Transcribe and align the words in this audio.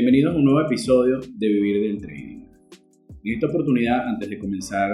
Bienvenidos 0.00 0.34
a 0.34 0.38
un 0.38 0.44
nuevo 0.44 0.62
episodio 0.62 1.20
de 1.20 1.46
Vivir 1.46 1.82
del 1.82 1.98
Trading. 2.00 2.46
En 3.22 3.34
esta 3.34 3.48
oportunidad, 3.48 4.08
antes 4.08 4.30
de 4.30 4.38
comenzar 4.38 4.92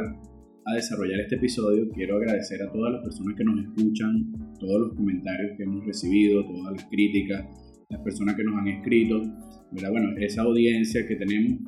a 0.64 0.74
desarrollar 0.74 1.20
este 1.20 1.36
episodio, 1.36 1.88
quiero 1.94 2.16
agradecer 2.16 2.60
a 2.60 2.72
todas 2.72 2.94
las 2.94 3.04
personas 3.04 3.36
que 3.36 3.44
nos 3.44 3.60
escuchan, 3.60 4.32
todos 4.58 4.80
los 4.80 4.94
comentarios 4.96 5.56
que 5.56 5.62
hemos 5.62 5.86
recibido, 5.86 6.44
todas 6.44 6.72
las 6.72 6.84
críticas, 6.86 7.46
las 7.88 8.00
personas 8.00 8.34
que 8.34 8.42
nos 8.42 8.56
han 8.58 8.66
escrito. 8.66 9.22
Bueno, 9.70 10.08
esa 10.18 10.42
audiencia 10.42 11.06
que 11.06 11.14
tenemos, 11.14 11.60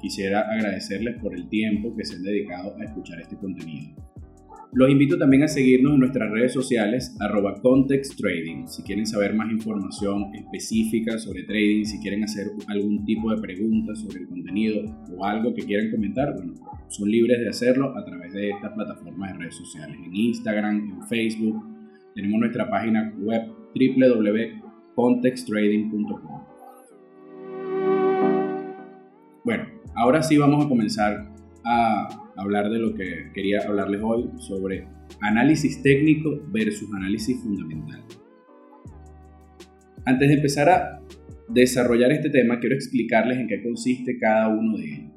quisiera 0.00 0.40
agradecerles 0.50 1.20
por 1.20 1.34
el 1.34 1.46
tiempo 1.50 1.94
que 1.94 2.06
se 2.06 2.16
han 2.16 2.22
dedicado 2.22 2.74
a 2.74 2.84
escuchar 2.84 3.20
este 3.20 3.36
contenido. 3.36 3.96
Los 4.72 4.90
invito 4.90 5.16
también 5.16 5.44
a 5.44 5.48
seguirnos 5.48 5.94
en 5.94 6.00
nuestras 6.00 6.30
redes 6.30 6.52
sociales, 6.52 7.16
arroba 7.20 7.54
Context. 7.62 8.20
Si 8.66 8.82
quieren 8.82 9.06
saber 9.06 9.32
más 9.34 9.50
información 9.50 10.26
específica 10.34 11.16
sobre 11.18 11.44
trading, 11.44 11.86
si 11.86 11.98
quieren 12.00 12.22
hacer 12.22 12.48
algún 12.68 13.02
tipo 13.06 13.30
de 13.30 13.40
preguntas 13.40 13.98
sobre 13.98 14.20
el 14.20 14.28
contenido 14.28 14.82
o 15.16 15.24
algo 15.24 15.54
que 15.54 15.62
quieran 15.62 15.90
comentar, 15.90 16.34
bueno, 16.34 16.52
son 16.88 17.10
libres 17.10 17.40
de 17.40 17.48
hacerlo 17.48 17.96
a 17.96 18.04
través 18.04 18.34
de 18.34 18.50
estas 18.50 18.74
plataformas 18.74 19.32
de 19.32 19.38
redes 19.38 19.56
sociales, 19.56 19.96
en 20.04 20.14
Instagram, 20.14 20.76
en 20.76 21.00
Facebook. 21.08 21.64
Tenemos 22.14 22.40
nuestra 22.40 22.68
página 22.68 23.10
web 23.20 23.44
www.contexttrading.com. 23.74 26.42
Bueno, 29.44 29.64
ahora 29.94 30.22
sí 30.22 30.36
vamos 30.36 30.66
a 30.66 30.68
comenzar 30.68 31.32
a 31.64 32.27
hablar 32.38 32.70
de 32.70 32.78
lo 32.78 32.94
que 32.94 33.30
quería 33.34 33.60
hablarles 33.66 34.00
hoy 34.02 34.30
sobre 34.38 34.86
análisis 35.20 35.82
técnico 35.82 36.40
versus 36.50 36.88
análisis 36.94 37.40
fundamental. 37.42 38.02
Antes 40.04 40.28
de 40.28 40.34
empezar 40.34 40.68
a 40.68 41.02
desarrollar 41.48 42.12
este 42.12 42.30
tema, 42.30 42.60
quiero 42.60 42.74
explicarles 42.74 43.38
en 43.38 43.48
qué 43.48 43.62
consiste 43.62 44.18
cada 44.18 44.48
uno 44.48 44.78
de 44.78 44.84
ellos. 44.84 45.12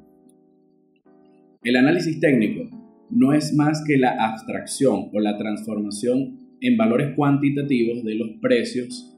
El 1.62 1.76
análisis 1.76 2.18
técnico 2.18 2.68
no 3.10 3.32
es 3.32 3.54
más 3.54 3.84
que 3.86 3.96
la 3.96 4.10
abstracción 4.18 5.10
o 5.12 5.20
la 5.20 5.38
transformación 5.38 6.40
en 6.60 6.76
valores 6.76 7.14
cuantitativos 7.14 8.02
de 8.04 8.14
los 8.16 8.30
precios 8.40 9.16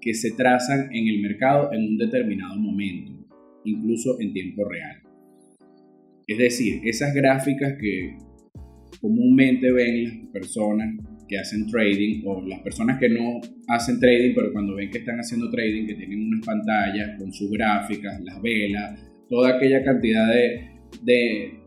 que 0.00 0.14
se 0.14 0.32
trazan 0.32 0.88
en 0.94 1.08
el 1.08 1.20
mercado 1.20 1.72
en 1.72 1.82
un 1.82 1.98
determinado 1.98 2.56
momento, 2.56 3.12
incluso 3.64 4.20
en 4.20 4.32
tiempo 4.32 4.64
real. 4.68 5.05
Es 6.26 6.38
decir, 6.38 6.80
esas 6.84 7.14
gráficas 7.14 7.74
que 7.80 8.18
comúnmente 9.00 9.70
ven 9.70 10.04
las 10.04 10.32
personas 10.32 10.94
que 11.28 11.38
hacen 11.38 11.66
trading 11.66 12.22
o 12.24 12.42
las 12.46 12.60
personas 12.60 12.98
que 12.98 13.08
no 13.08 13.40
hacen 13.68 14.00
trading, 14.00 14.34
pero 14.34 14.52
cuando 14.52 14.74
ven 14.74 14.90
que 14.90 14.98
están 14.98 15.18
haciendo 15.18 15.50
trading, 15.50 15.86
que 15.86 15.94
tienen 15.94 16.26
unas 16.26 16.44
pantallas 16.44 17.18
con 17.18 17.32
sus 17.32 17.50
gráficas, 17.50 18.20
las 18.22 18.42
velas, 18.42 19.00
toda 19.28 19.56
aquella 19.56 19.84
cantidad 19.84 20.26
de, 20.32 21.62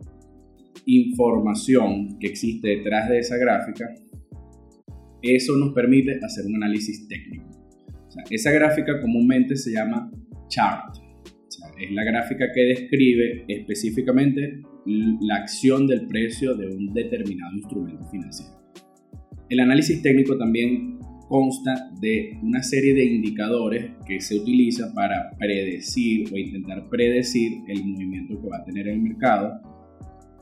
información 0.86 2.18
que 2.20 2.28
existe 2.28 2.68
detrás 2.68 3.10
de 3.10 3.20
esa 3.20 3.38
gráfica, 3.38 3.94
eso 5.22 5.56
nos 5.58 5.74
permite 5.74 6.20
hacer 6.24 6.46
un 6.46 6.56
análisis 6.56 7.08
técnico. 7.08 7.46
esa 8.32 8.52
gráfica 8.52 9.00
comúnmente 9.00 9.56
se 9.56 9.74
llama 9.74 10.10
chart 10.48 11.09
es 11.80 11.92
la 11.92 12.04
gráfica 12.04 12.52
que 12.54 12.62
describe 12.62 13.46
específicamente 13.48 14.62
la 14.86 15.36
acción 15.36 15.88
del 15.88 16.08
precio 16.08 16.56
de 16.56 16.68
un 16.68 16.94
determinado 16.94 17.56
instrumento 17.56 18.06
financiero. 18.10 18.54
El 19.50 19.60
análisis 19.62 20.02
técnico 20.02 20.38
también 20.38 21.00
consta 21.28 21.92
de 22.02 22.38
una 22.42 22.62
serie 22.64 22.94
de 22.94 23.06
indicadores 23.06 23.92
que 24.06 24.20
se 24.20 24.40
utiliza 24.40 24.94
para 24.94 25.32
predecir 25.38 26.28
o 26.34 26.38
intentar 26.38 26.90
predecir 26.90 27.60
el 27.68 27.86
movimiento 27.86 28.42
que 28.42 28.48
va 28.48 28.58
a 28.58 28.66
tener 28.66 28.88
el 28.88 29.00
mercado. 29.00 29.62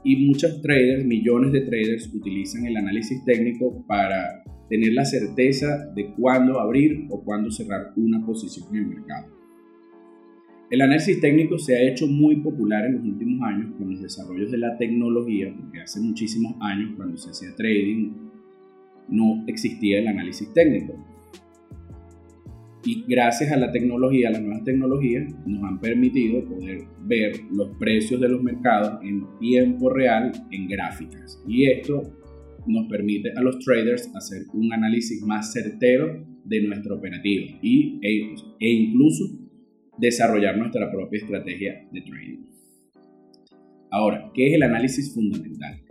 Y 0.03 0.25
muchos 0.25 0.61
traders, 0.61 1.06
millones 1.06 1.51
de 1.51 1.61
traders, 1.61 2.13
utilizan 2.13 2.66
el 2.66 2.78
análisis 2.78 3.23
técnico 3.25 3.85
para 3.85 4.44
tener 4.69 4.94
la 4.94 5.06
certeza 5.06 5.91
de 5.94 6.13
cuándo 6.13 6.59
abrir 6.59 7.06
o 7.09 7.23
cuándo 7.23 7.51
cerrar 7.51 7.91
una 7.97 8.25
posición 8.25 8.67
en 8.72 8.84
el 8.84 8.88
mercado. 8.88 9.36
El 10.69 10.81
análisis 10.81 11.22
técnico 11.22 11.57
se 11.57 11.78
ha 11.78 11.89
hecho 11.89 12.07
muy 12.07 12.38
popular 12.38 12.85
en 12.85 12.95
los 12.95 13.05
últimos 13.05 13.41
años 13.41 13.73
con 13.78 13.89
los 13.89 14.01
desarrollos 14.01 14.51
de 14.51 14.57
la 14.57 14.78
tecnología, 14.78 15.53
porque 15.57 15.79
hace 15.79 16.01
muchísimos 16.01 16.55
años 16.59 16.91
cuando 16.97 17.16
se 17.16 17.29
hacía 17.29 17.55
trading 17.55 18.11
no 19.07 19.45
existía 19.47 20.00
el 20.00 20.07
análisis 20.09 20.51
técnico. 20.53 20.94
Y 22.85 23.05
gracias 23.07 23.51
a 23.51 23.57
la 23.57 23.72
tecnología, 23.72 24.28
a 24.28 24.31
las 24.31 24.41
nuevas 24.41 24.63
tecnologías, 24.66 25.33
nos 25.45 25.63
han 25.63 25.79
permitido 25.79 26.44
poder 26.44 26.84
ver 27.05 27.31
los 27.49 27.69
precios 27.78 28.19
de 28.19 28.28
los 28.28 28.44
mercados 28.44 28.99
en 29.03 29.25
tiempo 29.39 29.89
real 29.89 30.34
en 30.51 30.67
gráficas. 30.67 31.41
Y 31.47 31.66
esto 31.66 32.03
nos 32.66 32.89
permite 32.89 33.31
a 33.38 33.41
los 33.41 33.59
traders 33.59 34.13
hacer 34.16 34.44
un 34.53 34.73
análisis 34.73 35.22
más 35.22 35.53
certero 35.53 36.25
de 36.44 36.61
nuestra 36.61 36.95
operativa 36.95 37.45
y, 37.61 37.99
e, 38.01 38.35
e 38.59 38.69
incluso 38.69 39.36
desarrollar 39.97 40.58
nuestra 40.58 40.91
propia 40.91 41.19
estrategia 41.19 41.88
de 41.91 42.02
trading. 42.02 42.46
Ahora, 43.91 44.31
¿qué 44.34 44.47
es 44.47 44.53
el 44.53 44.63
análisis 44.63 45.13
fundamental? 45.13 45.81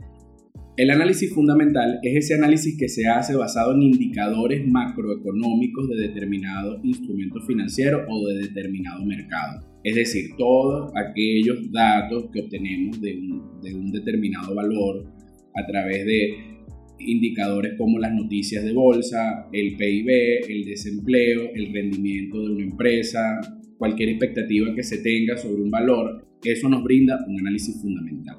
El 0.76 0.90
análisis 0.90 1.32
fundamental 1.32 2.00
es 2.02 2.16
ese 2.16 2.34
análisis 2.34 2.76
que 2.78 2.88
se 2.90 3.08
hace 3.08 3.34
basado 3.34 3.72
en 3.72 3.82
indicadores 3.82 4.66
macroeconómicos 4.68 5.88
de 5.88 6.08
determinado 6.08 6.78
instrumento 6.84 7.40
financiero 7.46 8.04
o 8.06 8.28
de 8.28 8.40
determinado 8.40 9.02
mercado. 9.06 9.66
Es 9.82 9.94
decir, 9.94 10.32
todos 10.36 10.92
aquellos 10.94 11.72
datos 11.72 12.26
que 12.30 12.40
obtenemos 12.40 13.00
de 13.00 13.14
un, 13.14 13.60
de 13.62 13.74
un 13.74 13.90
determinado 13.90 14.54
valor 14.54 15.10
a 15.54 15.66
través 15.66 16.04
de 16.04 16.56
indicadores 16.98 17.72
como 17.78 17.98
las 17.98 18.12
noticias 18.12 18.62
de 18.62 18.74
bolsa, 18.74 19.48
el 19.52 19.76
PIB, 19.76 20.08
el 20.48 20.64
desempleo, 20.66 21.50
el 21.54 21.72
rendimiento 21.72 22.42
de 22.42 22.52
una 22.52 22.64
empresa, 22.64 23.40
cualquier 23.78 24.10
expectativa 24.10 24.74
que 24.74 24.82
se 24.82 24.98
tenga 24.98 25.36
sobre 25.36 25.62
un 25.62 25.70
valor, 25.70 26.26
eso 26.44 26.68
nos 26.68 26.82
brinda 26.82 27.18
un 27.26 27.40
análisis 27.40 27.80
fundamental. 27.80 28.36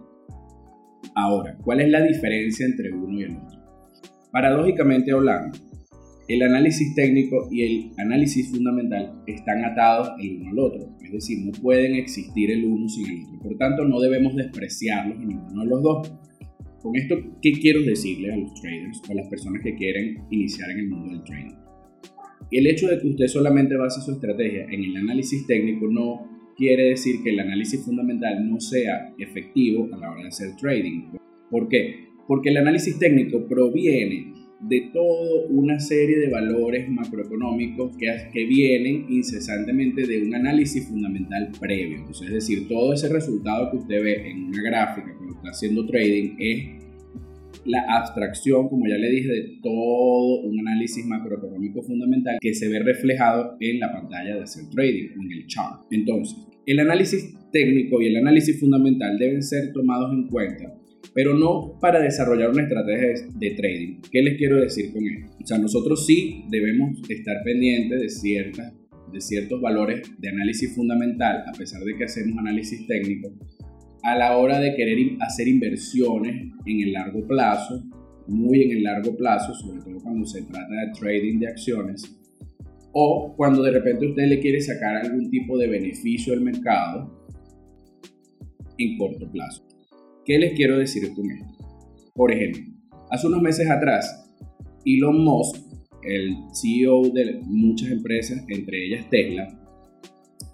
Ahora, 1.15 1.57
¿cuál 1.63 1.81
es 1.81 1.89
la 1.89 2.01
diferencia 2.01 2.65
entre 2.65 2.91
uno 2.91 3.19
y 3.19 3.23
el 3.23 3.37
otro? 3.37 3.59
Paradójicamente 4.31 5.11
hablando, 5.11 5.57
el 6.27 6.41
análisis 6.41 6.93
técnico 6.93 7.47
y 7.51 7.61
el 7.63 7.91
análisis 7.97 8.49
fundamental 8.51 9.23
están 9.25 9.63
atados 9.63 10.09
el 10.19 10.41
uno 10.41 10.49
al 10.51 10.59
otro, 10.59 10.97
es 11.03 11.11
decir, 11.11 11.39
no 11.45 11.51
pueden 11.53 11.95
existir 11.95 12.51
el 12.51 12.65
uno 12.65 12.89
sin 12.89 13.09
el 13.09 13.25
otro. 13.25 13.39
Por 13.39 13.57
tanto, 13.57 13.85
no 13.85 13.99
debemos 13.99 14.35
despreciarlos 14.35 15.21
en 15.21 15.29
ninguno 15.29 15.63
de 15.63 15.69
los 15.69 15.81
dos. 15.81 16.13
Con 16.81 16.95
esto, 16.95 17.15
¿qué 17.41 17.53
quiero 17.53 17.81
decirle 17.81 18.33
a 18.33 18.37
los 18.37 18.53
traders 18.61 19.01
o 19.07 19.11
a 19.11 19.15
las 19.15 19.27
personas 19.29 19.61
que 19.63 19.75
quieren 19.75 20.17
iniciar 20.29 20.69
en 20.71 20.79
el 20.79 20.89
mundo 20.89 21.13
del 21.13 21.23
trading? 21.23 21.66
El 22.51 22.67
hecho 22.67 22.87
de 22.87 22.99
que 22.99 23.07
usted 23.07 23.27
solamente 23.27 23.75
base 23.75 24.01
su 24.01 24.11
estrategia 24.11 24.65
en 24.65 24.83
el 24.83 24.97
análisis 24.97 25.45
técnico 25.45 25.87
no 25.87 26.53
quiere 26.55 26.89
decir 26.89 27.21
que 27.23 27.31
el 27.31 27.39
análisis 27.39 27.83
fundamental 27.83 28.49
no 28.49 28.59
sea 28.59 29.13
efectivo 29.17 29.89
a 29.93 29.97
la 29.97 30.11
hora 30.11 30.21
de 30.23 30.29
hacer 30.29 30.55
trading. 30.55 31.11
¿Por 31.51 31.69
qué? 31.69 32.07
Porque 32.27 32.49
el 32.49 32.57
análisis 32.57 32.97
técnico 32.97 33.47
proviene 33.47 34.33
de 34.59 34.89
toda 34.91 35.45
una 35.49 35.79
serie 35.79 36.17
de 36.17 36.29
valores 36.29 36.89
macroeconómicos 36.89 37.95
que, 37.97 38.45
vienen 38.45 39.05
incesantemente 39.09 40.07
de 40.07 40.23
un 40.23 40.33
análisis 40.33 40.87
fundamental 40.87 41.51
previo. 41.59 42.05
es 42.09 42.31
decir, 42.31 42.67
todo 42.67 42.93
ese 42.93 43.09
resultado 43.09 43.69
que 43.71 43.77
usted 43.77 44.03
ve 44.03 44.31
en 44.31 44.45
una 44.45 44.61
gráfica 44.61 45.13
cuando 45.15 45.35
está 45.35 45.49
haciendo 45.49 45.85
trading 45.85 46.35
es 46.39 46.76
la 47.67 47.83
abstracción, 47.87 48.69
como 48.69 48.87
ya 48.87 48.97
le 48.97 49.09
dije, 49.09 49.27
de 49.27 49.59
todo 49.61 50.41
un 50.41 50.59
análisis 50.59 51.05
macroeconómico 51.05 51.83
fundamental 51.83 52.37
que 52.41 52.53
se 52.53 52.69
ve 52.69 52.79
reflejado 52.79 53.57
en 53.59 53.79
la 53.79 53.91
pantalla 53.91 54.35
de 54.35 54.43
hacer 54.43 54.69
trading, 54.69 55.09
en 55.21 55.31
el 55.31 55.47
chart. 55.47 55.81
Entonces, 55.91 56.37
el 56.65 56.79
análisis 56.79 57.35
técnico 57.51 58.01
y 58.01 58.07
el 58.07 58.17
análisis 58.17 58.59
fundamental 58.59 59.17
deben 59.17 59.43
ser 59.43 59.71
tomados 59.73 60.11
en 60.13 60.27
cuenta, 60.27 60.73
pero 61.13 61.33
no 61.33 61.77
para 61.79 62.01
desarrollar 62.01 62.49
una 62.49 62.63
estrategia 62.63 63.27
de 63.35 63.51
trading. 63.51 64.01
¿Qué 64.11 64.21
les 64.21 64.37
quiero 64.37 64.61
decir 64.61 64.91
con 64.91 65.05
esto? 65.05 65.37
O 65.43 65.45
sea, 65.45 65.57
nosotros 65.57 66.05
sí 66.05 66.45
debemos 66.49 66.99
estar 67.09 67.37
pendientes 67.43 68.01
de 68.01 68.09
ciertas 68.09 68.73
de 69.11 69.21
ciertos 69.21 69.61
valores 69.61 70.01
de 70.17 70.29
análisis 70.29 70.75
fundamental, 70.75 71.43
a 71.47 71.57
pesar 71.57 71.81
de 71.83 71.95
que 71.95 72.03
hacemos 72.03 72.37
análisis 72.37 72.85
técnico, 72.87 73.31
a 74.03 74.15
la 74.15 74.37
hora 74.37 74.59
de 74.59 74.75
querer 74.75 75.17
hacer 75.21 75.47
inversiones 75.47 76.51
en 76.65 76.81
el 76.81 76.93
largo 76.93 77.25
plazo, 77.27 77.83
muy 78.27 78.63
en 78.63 78.77
el 78.77 78.83
largo 78.83 79.15
plazo, 79.15 79.53
sobre 79.53 79.81
todo 79.81 80.01
cuando 80.01 80.25
se 80.25 80.41
trata 80.43 80.73
de 80.73 80.91
trading 80.99 81.39
de 81.39 81.47
acciones, 81.47 82.17
o 82.93 83.33
cuando 83.35 83.61
de 83.63 83.71
repente 83.71 84.07
usted 84.07 84.27
le 84.27 84.39
quiere 84.39 84.61
sacar 84.61 84.95
algún 84.97 85.29
tipo 85.29 85.57
de 85.57 85.67
beneficio 85.67 86.33
al 86.33 86.41
mercado 86.41 87.27
en 88.77 88.97
corto 88.97 89.29
plazo. 89.31 89.63
¿Qué 90.25 90.37
les 90.37 90.53
quiero 90.53 90.77
decir 90.77 91.13
con 91.13 91.29
esto? 91.31 91.57
Por 92.13 92.31
ejemplo, 92.31 92.63
hace 93.09 93.27
unos 93.27 93.41
meses 93.41 93.69
atrás, 93.69 94.29
Elon 94.85 95.23
Musk, 95.23 95.57
el 96.03 96.35
CEO 96.53 97.09
de 97.13 97.39
muchas 97.45 97.91
empresas, 97.91 98.43
entre 98.47 98.85
ellas 98.85 99.09
Tesla, 99.09 99.47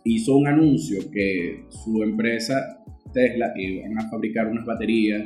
hizo 0.03 0.35
un 0.35 0.47
anuncio 0.47 1.09
que 1.11 1.65
su 1.69 2.03
empresa 2.03 2.83
Tesla 3.11 3.53
iban 3.55 3.97
a 3.97 4.09
fabricar 4.09 4.47
unas 4.47 4.65
baterías 4.65 5.23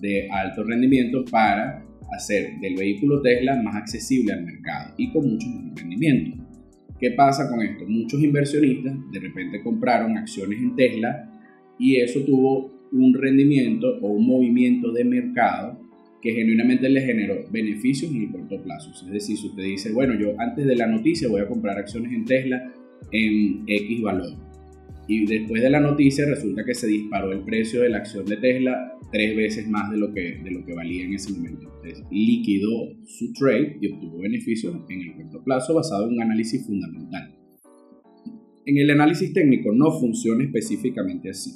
de 0.00 0.28
alto 0.30 0.64
rendimiento 0.64 1.24
para 1.30 1.84
hacer 2.12 2.58
del 2.60 2.76
vehículo 2.76 3.22
Tesla 3.22 3.60
más 3.62 3.76
accesible 3.76 4.32
al 4.32 4.44
mercado 4.44 4.94
y 4.96 5.10
con 5.12 5.30
mucho 5.30 5.46
más 5.48 5.80
rendimiento. 5.80 6.44
¿Qué 6.98 7.12
pasa 7.12 7.48
con 7.48 7.62
esto? 7.62 7.84
Muchos 7.86 8.22
inversionistas 8.22 8.94
de 9.10 9.20
repente 9.20 9.62
compraron 9.62 10.18
acciones 10.18 10.58
en 10.58 10.76
Tesla 10.76 11.30
y 11.78 11.96
eso 11.96 12.20
tuvo 12.24 12.88
un 12.92 13.14
rendimiento 13.14 13.98
o 14.02 14.08
un 14.08 14.26
movimiento 14.26 14.92
de 14.92 15.04
mercado 15.04 15.80
que 16.20 16.32
genuinamente 16.32 16.88
le 16.90 17.00
generó 17.00 17.50
beneficios 17.50 18.12
en 18.12 18.22
el 18.22 18.30
corto 18.30 18.62
plazo. 18.62 18.90
Es 18.90 19.10
decir, 19.10 19.38
si 19.38 19.46
usted 19.46 19.62
dice, 19.62 19.92
bueno, 19.92 20.14
yo 20.18 20.38
antes 20.38 20.66
de 20.66 20.76
la 20.76 20.86
noticia 20.86 21.28
voy 21.28 21.40
a 21.40 21.48
comprar 21.48 21.78
acciones 21.78 22.12
en 22.12 22.24
Tesla 22.26 22.70
en 23.10 23.64
X 23.66 24.02
valor. 24.02 24.49
Y 25.10 25.26
después 25.26 25.60
de 25.60 25.70
la 25.70 25.80
noticia 25.80 26.24
resulta 26.24 26.64
que 26.64 26.72
se 26.72 26.86
disparó 26.86 27.32
el 27.32 27.40
precio 27.40 27.82
de 27.82 27.88
la 27.88 27.98
acción 27.98 28.24
de 28.26 28.36
Tesla 28.36 28.96
tres 29.10 29.36
veces 29.36 29.66
más 29.66 29.90
de 29.90 29.96
lo 29.96 30.14
que, 30.14 30.38
de 30.40 30.52
lo 30.52 30.64
que 30.64 30.72
valía 30.72 31.04
en 31.04 31.14
ese 31.14 31.32
momento. 31.32 31.62
Entonces, 31.62 32.04
liquidó 32.12 32.94
su 33.06 33.32
trade 33.32 33.78
y 33.80 33.88
obtuvo 33.88 34.18
beneficios 34.18 34.72
en 34.88 35.00
el 35.00 35.14
corto 35.16 35.42
plazo 35.42 35.74
basado 35.74 36.06
en 36.06 36.12
un 36.12 36.22
análisis 36.22 36.64
fundamental. 36.64 37.34
En 38.64 38.78
el 38.78 38.88
análisis 38.88 39.32
técnico 39.32 39.72
no 39.72 39.90
funciona 39.98 40.44
específicamente 40.44 41.30
así. 41.30 41.54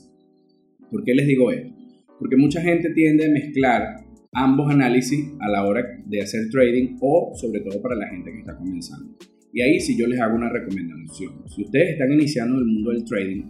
¿Por 0.90 1.04
qué 1.04 1.14
les 1.14 1.28
digo 1.28 1.52
esto? 1.52 1.72
Porque 2.18 2.36
mucha 2.36 2.60
gente 2.60 2.90
tiende 2.90 3.26
a 3.26 3.30
mezclar 3.30 4.04
ambos 4.32 4.68
análisis 4.68 5.30
a 5.38 5.48
la 5.48 5.64
hora 5.64 6.02
de 6.04 6.20
hacer 6.20 6.50
trading 6.50 6.96
o 7.00 7.30
sobre 7.36 7.60
todo 7.60 7.80
para 7.80 7.94
la 7.94 8.08
gente 8.08 8.32
que 8.32 8.40
está 8.40 8.56
comenzando. 8.56 9.16
Y 9.54 9.62
ahí 9.62 9.78
sí 9.78 9.96
yo 9.96 10.08
les 10.08 10.20
hago 10.20 10.34
una 10.34 10.50
recomendación. 10.50 11.32
Si 11.46 11.62
ustedes 11.62 11.90
están 11.90 12.12
iniciando 12.12 12.56
en 12.56 12.62
el 12.62 12.66
mundo 12.66 12.90
del 12.90 13.04
trading, 13.04 13.44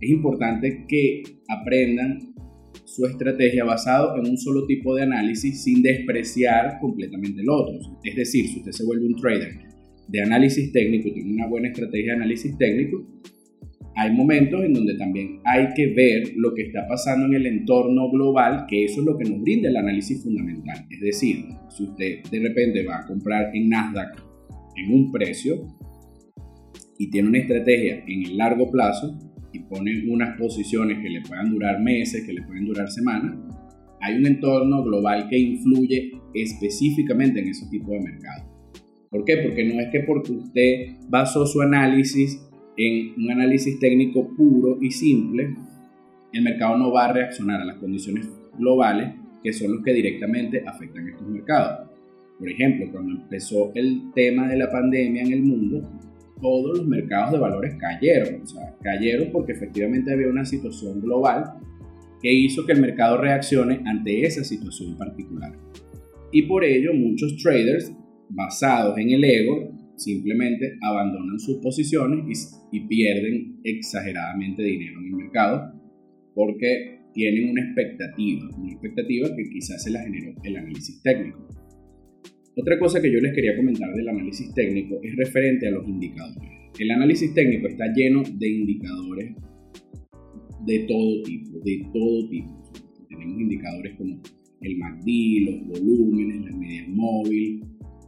es 0.00 0.08
importante 0.08 0.84
que 0.88 1.24
aprendan 1.48 2.32
su 2.84 3.04
estrategia 3.06 3.64
basado 3.64 4.16
en 4.16 4.30
un 4.30 4.38
solo 4.38 4.66
tipo 4.66 4.94
de 4.94 5.02
análisis 5.02 5.64
sin 5.64 5.82
despreciar 5.82 6.78
completamente 6.80 7.40
el 7.40 7.50
otro. 7.50 7.76
Es 8.04 8.14
decir, 8.14 8.46
si 8.46 8.58
usted 8.58 8.70
se 8.70 8.84
vuelve 8.84 9.06
un 9.06 9.16
trader 9.16 9.52
de 10.06 10.22
análisis 10.22 10.70
técnico 10.70 11.08
y 11.08 11.14
tiene 11.14 11.32
una 11.32 11.48
buena 11.48 11.68
estrategia 11.68 12.12
de 12.12 12.18
análisis 12.18 12.56
técnico, 12.56 13.04
hay 13.96 14.12
momentos 14.12 14.64
en 14.64 14.72
donde 14.72 14.96
también 14.96 15.40
hay 15.44 15.74
que 15.74 15.88
ver 15.88 16.34
lo 16.36 16.54
que 16.54 16.62
está 16.62 16.86
pasando 16.86 17.26
en 17.26 17.34
el 17.34 17.46
entorno 17.46 18.08
global, 18.12 18.64
que 18.68 18.84
eso 18.84 19.00
es 19.00 19.06
lo 19.06 19.18
que 19.18 19.28
nos 19.28 19.42
brinda 19.42 19.68
el 19.68 19.76
análisis 19.76 20.22
fundamental. 20.22 20.86
Es 20.88 21.00
decir, 21.00 21.46
si 21.68 21.82
usted 21.82 22.22
de 22.30 22.38
repente 22.38 22.86
va 22.86 23.00
a 23.00 23.06
comprar 23.06 23.50
en 23.52 23.68
Nasdaq 23.68 24.27
en 24.78 24.92
un 24.92 25.12
precio 25.12 25.56
y 26.98 27.10
tiene 27.10 27.28
una 27.28 27.38
estrategia 27.38 28.04
en 28.06 28.26
el 28.26 28.36
largo 28.36 28.70
plazo 28.70 29.18
y 29.52 29.60
pone 29.60 30.04
unas 30.08 30.38
posiciones 30.38 30.98
que 31.02 31.08
le 31.08 31.22
puedan 31.22 31.50
durar 31.50 31.80
meses, 31.80 32.24
que 32.26 32.32
le 32.32 32.42
pueden 32.42 32.66
durar 32.66 32.90
semanas, 32.90 33.36
hay 34.00 34.16
un 34.16 34.26
entorno 34.26 34.82
global 34.84 35.28
que 35.28 35.38
influye 35.38 36.12
específicamente 36.34 37.40
en 37.40 37.48
ese 37.48 37.66
tipo 37.68 37.92
de 37.92 38.00
mercado. 38.00 38.48
¿Por 39.10 39.24
qué? 39.24 39.38
Porque 39.38 39.64
no 39.64 39.80
es 39.80 39.88
que 39.90 40.00
porque 40.00 40.32
usted 40.32 40.96
basó 41.08 41.46
su 41.46 41.60
análisis 41.60 42.40
en 42.76 43.14
un 43.16 43.30
análisis 43.30 43.78
técnico 43.78 44.28
puro 44.36 44.78
y 44.80 44.90
simple, 44.90 45.54
el 46.32 46.42
mercado 46.42 46.76
no 46.76 46.92
va 46.92 47.06
a 47.06 47.12
reaccionar 47.12 47.60
a 47.60 47.64
las 47.64 47.76
condiciones 47.76 48.28
globales 48.56 49.14
que 49.42 49.52
son 49.52 49.72
los 49.72 49.82
que 49.82 49.92
directamente 49.92 50.62
afectan 50.66 51.08
estos 51.08 51.26
mercados. 51.26 51.88
Por 52.38 52.48
ejemplo, 52.48 52.90
cuando 52.92 53.20
empezó 53.22 53.72
el 53.74 54.12
tema 54.14 54.48
de 54.48 54.56
la 54.56 54.70
pandemia 54.70 55.22
en 55.22 55.32
el 55.32 55.42
mundo, 55.42 55.82
todos 56.40 56.78
los 56.78 56.86
mercados 56.86 57.32
de 57.32 57.38
valores 57.38 57.74
cayeron. 57.78 58.42
O 58.42 58.46
sea, 58.46 58.76
cayeron 58.82 59.30
porque 59.32 59.52
efectivamente 59.52 60.12
había 60.12 60.28
una 60.28 60.44
situación 60.44 61.00
global 61.00 61.54
que 62.22 62.32
hizo 62.32 62.64
que 62.66 62.72
el 62.72 62.80
mercado 62.80 63.18
reaccione 63.18 63.80
ante 63.84 64.22
esa 64.24 64.44
situación 64.44 64.96
particular. 64.96 65.52
Y 66.32 66.42
por 66.42 66.64
ello 66.64 66.92
muchos 66.94 67.36
traders 67.36 67.92
basados 68.28 68.98
en 68.98 69.10
el 69.10 69.24
ego 69.24 69.72
simplemente 69.96 70.78
abandonan 70.82 71.38
sus 71.38 71.58
posiciones 71.58 72.54
y, 72.70 72.80
pierden 72.86 73.60
exageradamente 73.64 74.62
dinero 74.62 75.00
en 75.00 75.06
el 75.06 75.12
mercado 75.14 75.72
porque 76.34 77.00
tienen 77.12 77.50
una 77.50 77.62
expectativa, 77.62 78.48
una 78.56 78.72
expectativa 78.72 79.28
que 79.34 79.50
quizás 79.50 79.82
se 79.82 79.90
la 79.90 80.02
generó 80.02 80.34
el 80.44 80.56
análisis 80.56 81.02
técnico. 81.02 81.48
Otra 82.60 82.76
cosa 82.76 83.00
que 83.00 83.12
yo 83.12 83.20
les 83.20 83.32
quería 83.32 83.56
comentar 83.56 83.94
del 83.94 84.08
análisis 84.08 84.52
técnico 84.52 84.98
es 85.04 85.14
referente 85.14 85.68
a 85.68 85.70
los 85.70 85.86
indicadores. 85.86 86.50
El 86.76 86.90
análisis 86.90 87.32
técnico 87.32 87.68
está 87.68 87.84
lleno 87.94 88.24
de 88.34 88.48
indicadores 88.48 89.36
de 90.66 90.78
todo 90.80 91.22
tipo, 91.22 91.60
de 91.64 91.86
todo 91.92 92.28
tipo. 92.28 92.72
Tenemos 93.08 93.40
indicadores 93.40 93.96
como 93.96 94.20
el 94.60 94.76
MACD, 94.76 95.06
los 95.46 95.68
volúmenes, 95.68 96.50
la 96.50 96.56
media 96.56 96.84
móvil, 96.88 97.62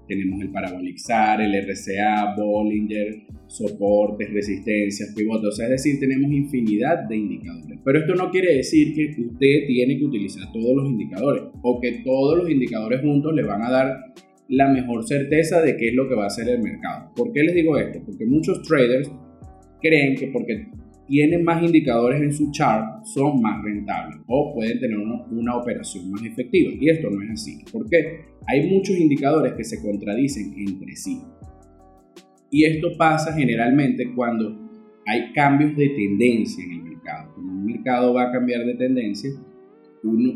tenemos 0.08 0.40
el 0.40 0.50
parabolizar, 0.50 1.40
el 1.40 1.54
RCA, 1.54 2.34
Bollinger, 2.36 3.22
soportes, 3.46 4.32
resistencias, 4.32 5.14
pivotes, 5.14 5.60
o 5.60 5.62
es 5.62 5.70
decir, 5.70 6.00
tenemos 6.00 6.32
infinidad 6.32 7.08
de 7.08 7.16
indicadores. 7.16 7.78
Pero 7.84 8.00
esto 8.00 8.16
no 8.16 8.28
quiere 8.32 8.56
decir 8.56 8.94
que 8.94 9.14
usted 9.22 9.66
tiene 9.68 9.96
que 9.96 10.06
utilizar 10.06 10.50
todos 10.52 10.74
los 10.74 10.90
indicadores 10.90 11.44
o 11.62 11.80
que 11.80 12.02
todos 12.04 12.36
los 12.36 12.50
indicadores 12.50 13.00
juntos 13.00 13.32
le 13.32 13.44
van 13.44 13.62
a 13.62 13.70
dar 13.70 14.12
la 14.50 14.68
mejor 14.68 15.06
certeza 15.06 15.62
de 15.62 15.76
qué 15.76 15.90
es 15.90 15.94
lo 15.94 16.08
que 16.08 16.16
va 16.16 16.24
a 16.24 16.26
hacer 16.26 16.48
el 16.48 16.60
mercado. 16.60 17.12
¿Por 17.14 17.32
qué 17.32 17.44
les 17.44 17.54
digo 17.54 17.78
esto? 17.78 18.00
Porque 18.04 18.26
muchos 18.26 18.62
traders 18.62 19.10
creen 19.80 20.16
que 20.16 20.26
porque 20.26 20.66
tienen 21.06 21.44
más 21.44 21.62
indicadores 21.62 22.20
en 22.20 22.32
su 22.32 22.50
chart 22.50 23.04
son 23.04 23.40
más 23.40 23.62
rentables 23.62 24.18
o 24.26 24.52
pueden 24.52 24.80
tener 24.80 24.98
una, 24.98 25.56
operación 25.56 26.10
más 26.10 26.24
efectiva. 26.24 26.72
Y 26.80 26.90
esto 26.90 27.10
no 27.10 27.22
es 27.22 27.30
así. 27.30 27.64
¿Por 27.72 27.88
qué? 27.88 28.22
Hay 28.48 28.68
muchos 28.68 28.96
indicadores 28.96 29.52
que 29.54 29.64
se 29.64 29.80
contradicen 29.80 30.52
entre 30.56 30.96
sí. 30.96 31.20
Y 32.50 32.64
esto 32.64 32.88
pasa 32.98 33.32
generalmente 33.32 34.12
cuando 34.14 34.68
hay 35.06 35.32
cambios 35.32 35.76
de 35.76 35.90
tendencia 35.90 36.64
en 36.64 36.72
el 36.72 36.82
mercado. 36.82 37.34
Cuando 37.34 37.52
un 37.52 37.64
mercado 37.64 38.14
va 38.14 38.28
a 38.28 38.32
cambiar 38.32 38.64
de 38.66 38.74
tendencia, 38.74 39.30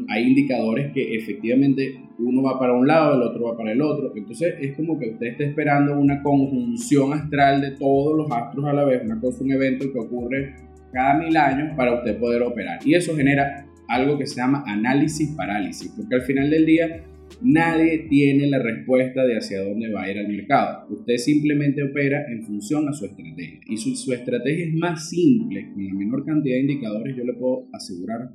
hay 0.08 0.28
indicadores 0.28 0.92
que 0.92 1.16
efectivamente 1.16 2.00
uno 2.18 2.42
va 2.42 2.58
para 2.58 2.74
un 2.74 2.86
lado, 2.86 3.14
el 3.14 3.22
otro 3.22 3.46
va 3.46 3.56
para 3.56 3.72
el 3.72 3.80
otro. 3.80 4.12
Entonces 4.14 4.54
es 4.60 4.76
como 4.76 4.98
que 4.98 5.10
usted 5.10 5.26
está 5.26 5.44
esperando 5.44 5.98
una 5.98 6.22
conjunción 6.22 7.12
astral 7.12 7.60
de 7.60 7.72
todos 7.72 8.16
los 8.16 8.30
astros 8.30 8.64
a 8.66 8.72
la 8.72 8.84
vez, 8.84 9.02
una 9.04 9.20
cosa, 9.20 9.42
un 9.42 9.52
evento 9.52 9.90
que 9.92 9.98
ocurre 9.98 10.54
cada 10.92 11.18
mil 11.18 11.36
años 11.36 11.74
para 11.76 11.94
usted 11.94 12.18
poder 12.18 12.42
operar. 12.42 12.78
Y 12.84 12.94
eso 12.94 13.16
genera 13.16 13.66
algo 13.88 14.18
que 14.18 14.26
se 14.26 14.36
llama 14.36 14.64
análisis 14.66 15.30
parálisis, 15.30 15.92
porque 15.96 16.14
al 16.14 16.22
final 16.22 16.50
del 16.50 16.66
día 16.66 17.04
nadie 17.42 18.06
tiene 18.08 18.46
la 18.46 18.58
respuesta 18.58 19.24
de 19.24 19.36
hacia 19.36 19.62
dónde 19.62 19.90
va 19.90 20.04
a 20.04 20.10
ir 20.10 20.18
el 20.18 20.28
mercado. 20.28 20.86
Usted 20.90 21.16
simplemente 21.16 21.82
opera 21.82 22.24
en 22.30 22.42
función 22.44 22.88
a 22.88 22.92
su 22.92 23.06
estrategia. 23.06 23.60
Y 23.66 23.76
su, 23.76 23.94
su 23.96 24.12
estrategia 24.12 24.66
es 24.66 24.74
más 24.74 25.08
simple, 25.08 25.70
con 25.72 25.86
la 25.86 25.94
menor 25.94 26.24
cantidad 26.24 26.54
de 26.54 26.60
indicadores, 26.60 27.16
yo 27.16 27.24
le 27.24 27.34
puedo 27.34 27.66
asegurar 27.72 28.30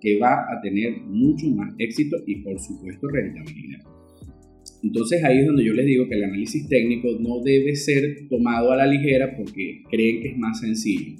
que 0.00 0.18
va 0.18 0.46
a 0.50 0.60
tener 0.62 1.00
mucho 1.02 1.46
más 1.48 1.74
éxito 1.78 2.16
y 2.26 2.36
por 2.36 2.58
supuesto 2.58 3.08
rentabilidad. 3.08 3.80
Entonces 4.82 5.22
ahí 5.24 5.40
es 5.40 5.46
donde 5.46 5.64
yo 5.64 5.74
les 5.74 5.86
digo 5.86 6.08
que 6.08 6.14
el 6.14 6.24
análisis 6.24 6.66
técnico 6.68 7.08
no 7.20 7.42
debe 7.42 7.76
ser 7.76 8.28
tomado 8.28 8.72
a 8.72 8.76
la 8.76 8.86
ligera 8.86 9.36
porque 9.36 9.82
creen 9.90 10.22
que 10.22 10.28
es 10.28 10.38
más 10.38 10.60
sencillo. 10.60 11.16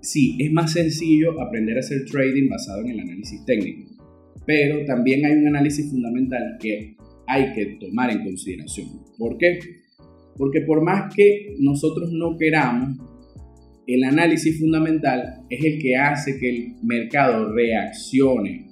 Sí, 0.00 0.36
es 0.38 0.52
más 0.52 0.72
sencillo 0.72 1.40
aprender 1.40 1.76
a 1.76 1.80
hacer 1.80 2.04
trading 2.04 2.48
basado 2.48 2.82
en 2.82 2.90
el 2.90 3.00
análisis 3.00 3.44
técnico, 3.46 3.90
pero 4.46 4.84
también 4.84 5.24
hay 5.24 5.32
un 5.32 5.48
análisis 5.48 5.90
fundamental 5.90 6.58
que 6.60 6.94
hay 7.26 7.52
que 7.54 7.78
tomar 7.80 8.10
en 8.10 8.22
consideración. 8.22 8.88
¿Por 9.18 9.38
qué? 9.38 9.58
Porque 10.36 10.60
por 10.60 10.82
más 10.82 11.12
que 11.14 11.54
nosotros 11.58 12.12
no 12.12 12.36
queramos, 12.36 12.98
el 13.86 14.04
análisis 14.04 14.58
fundamental 14.58 15.44
es 15.50 15.64
el 15.64 15.78
que 15.78 15.96
hace 15.96 16.38
que 16.38 16.48
el 16.48 16.74
mercado 16.82 17.52
reaccione 17.52 18.66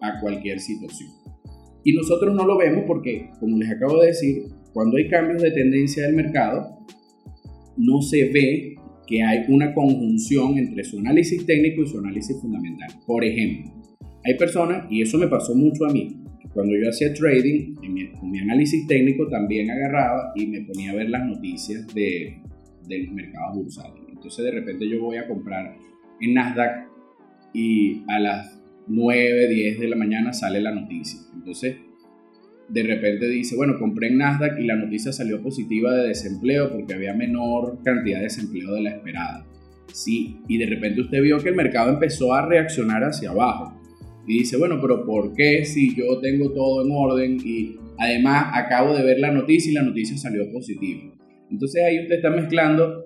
a 0.00 0.20
cualquier 0.20 0.60
situación. 0.60 1.10
Y 1.84 1.94
nosotros 1.94 2.34
no 2.34 2.46
lo 2.46 2.56
vemos 2.58 2.84
porque, 2.86 3.30
como 3.40 3.58
les 3.58 3.70
acabo 3.70 4.00
de 4.00 4.08
decir, 4.08 4.42
cuando 4.72 4.96
hay 4.96 5.08
cambios 5.08 5.42
de 5.42 5.50
tendencia 5.50 6.04
del 6.04 6.14
mercado, 6.14 6.78
no 7.76 8.00
se 8.02 8.30
ve 8.30 8.76
que 9.06 9.22
hay 9.22 9.44
una 9.48 9.74
conjunción 9.74 10.58
entre 10.58 10.84
su 10.84 10.98
análisis 10.98 11.44
técnico 11.44 11.82
y 11.82 11.88
su 11.88 11.98
análisis 11.98 12.40
fundamental. 12.40 12.88
Por 13.06 13.24
ejemplo, 13.24 13.72
hay 14.24 14.36
personas, 14.38 14.86
y 14.90 15.02
eso 15.02 15.18
me 15.18 15.26
pasó 15.26 15.54
mucho 15.54 15.86
a 15.86 15.92
mí, 15.92 16.22
cuando 16.54 16.74
yo 16.76 16.88
hacía 16.88 17.12
trading, 17.14 17.74
con 18.18 18.30
mi 18.30 18.38
análisis 18.38 18.86
técnico 18.86 19.26
también 19.28 19.70
agarraba 19.70 20.32
y 20.36 20.46
me 20.46 20.60
ponía 20.60 20.90
a 20.90 20.94
ver 20.94 21.08
las 21.08 21.26
noticias 21.26 21.86
de, 21.94 22.38
del 22.86 23.10
mercado 23.12 23.54
bursátil. 23.54 24.01
Entonces 24.22 24.44
de 24.44 24.52
repente 24.52 24.88
yo 24.88 25.00
voy 25.00 25.16
a 25.16 25.26
comprar 25.26 25.76
en 26.20 26.34
Nasdaq 26.34 26.86
y 27.52 28.04
a 28.08 28.20
las 28.20 28.62
9, 28.86 29.48
10 29.48 29.80
de 29.80 29.88
la 29.88 29.96
mañana 29.96 30.32
sale 30.32 30.60
la 30.60 30.72
noticia. 30.72 31.20
Entonces 31.34 31.78
de 32.68 32.82
repente 32.84 33.28
dice, 33.28 33.56
bueno, 33.56 33.80
compré 33.80 34.06
en 34.06 34.18
Nasdaq 34.18 34.60
y 34.60 34.64
la 34.64 34.76
noticia 34.76 35.10
salió 35.12 35.42
positiva 35.42 35.92
de 35.92 36.06
desempleo 36.06 36.70
porque 36.70 36.94
había 36.94 37.14
menor 37.14 37.82
cantidad 37.82 38.18
de 38.18 38.24
desempleo 38.24 38.74
de 38.74 38.82
la 38.82 38.90
esperada. 38.90 39.44
Sí, 39.92 40.38
y 40.46 40.56
de 40.56 40.66
repente 40.66 41.00
usted 41.00 41.20
vio 41.20 41.38
que 41.38 41.48
el 41.48 41.56
mercado 41.56 41.92
empezó 41.92 42.32
a 42.32 42.46
reaccionar 42.46 43.02
hacia 43.02 43.30
abajo. 43.30 43.76
Y 44.28 44.38
dice, 44.38 44.56
bueno, 44.56 44.78
pero 44.80 45.04
¿por 45.04 45.34
qué 45.34 45.64
si 45.64 45.96
yo 45.96 46.20
tengo 46.20 46.52
todo 46.52 46.84
en 46.84 46.92
orden 46.92 47.38
y 47.44 47.76
además 47.98 48.52
acabo 48.54 48.96
de 48.96 49.02
ver 49.02 49.18
la 49.18 49.32
noticia 49.32 49.72
y 49.72 49.74
la 49.74 49.82
noticia 49.82 50.16
salió 50.16 50.48
positiva? 50.52 51.12
Entonces 51.50 51.84
ahí 51.84 52.00
usted 52.00 52.14
está 52.14 52.30
mezclando 52.30 53.01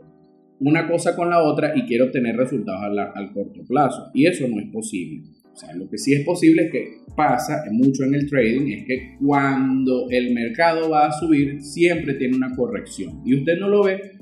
una 0.61 0.89
cosa 0.89 1.15
con 1.15 1.31
la 1.31 1.43
otra 1.43 1.73
y 1.77 1.83
quiere 1.83 2.05
obtener 2.05 2.37
resultados 2.37 2.83
al, 3.15 3.33
corto 3.33 3.65
plazo. 3.67 4.11
Y 4.15 4.27
eso 4.27 4.47
no 4.49 4.61
es 4.61 4.69
posible. 4.71 5.23
O 5.53 5.57
sea, 5.57 5.75
lo 5.75 5.89
que 5.89 5.99
sí 5.99 6.15
es 6.15 6.25
posible 6.25 6.67
es 6.67 6.73
que 6.73 6.85
pasa 7.17 7.65
mucho 7.71 8.05
en 8.05 8.15
el 8.15 8.29
trading 8.29 8.71
es 8.73 8.85
que 8.85 9.17
cuando 9.25 10.07
el 10.11 10.35
mercado 10.35 10.91
va 10.91 11.07
a 11.07 11.13
subir 11.13 11.63
siempre 11.63 12.15
tiene 12.15 12.37
una 12.37 12.55
corrección. 12.55 13.23
Y 13.25 13.37
usted 13.37 13.59
no 13.59 13.69
lo 13.69 13.85
ve 13.85 14.13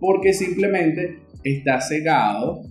porque 0.00 0.32
simplemente 0.32 1.18
está 1.44 1.80
cegado 1.80 2.62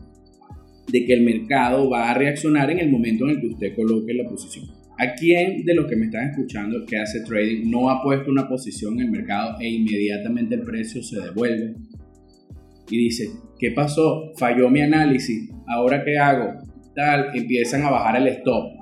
de 0.92 1.06
que 1.06 1.14
el 1.14 1.22
mercado 1.22 1.90
va 1.90 2.12
a 2.12 2.14
reaccionar 2.14 2.70
en 2.70 2.80
el 2.80 2.90
momento 2.90 3.26
en 3.26 3.32
el 3.32 3.42
que 3.42 3.48
usted 3.48 3.76
coloque 3.76 4.14
la 4.14 4.30
posición. 4.30 4.66
¿A 4.98 5.16
quién 5.16 5.64
de 5.64 5.74
los 5.74 5.88
que 5.88 5.96
me 5.96 6.06
están 6.06 6.30
escuchando 6.30 6.86
que 6.86 6.98
hace 6.98 7.22
trading 7.22 7.72
no 7.72 7.90
ha 7.90 8.04
puesto 8.04 8.30
una 8.30 8.48
posición 8.48 8.96
en 8.96 9.06
el 9.06 9.12
mercado 9.12 9.58
e 9.60 9.70
inmediatamente 9.70 10.56
el 10.56 10.62
precio 10.62 11.02
se 11.02 11.22
devuelve? 11.22 11.76
Y 12.92 12.98
dice, 12.98 13.30
¿qué 13.58 13.72
pasó? 13.72 14.32
Falló 14.38 14.70
mi 14.70 14.82
análisis, 14.82 15.50
¿ahora 15.68 16.04
qué 16.04 16.18
hago? 16.18 16.62
Tal, 16.96 17.32
empiezan 17.34 17.84
a 17.84 17.90
bajar 17.90 18.18
el 18.22 18.28
stop. 18.28 18.74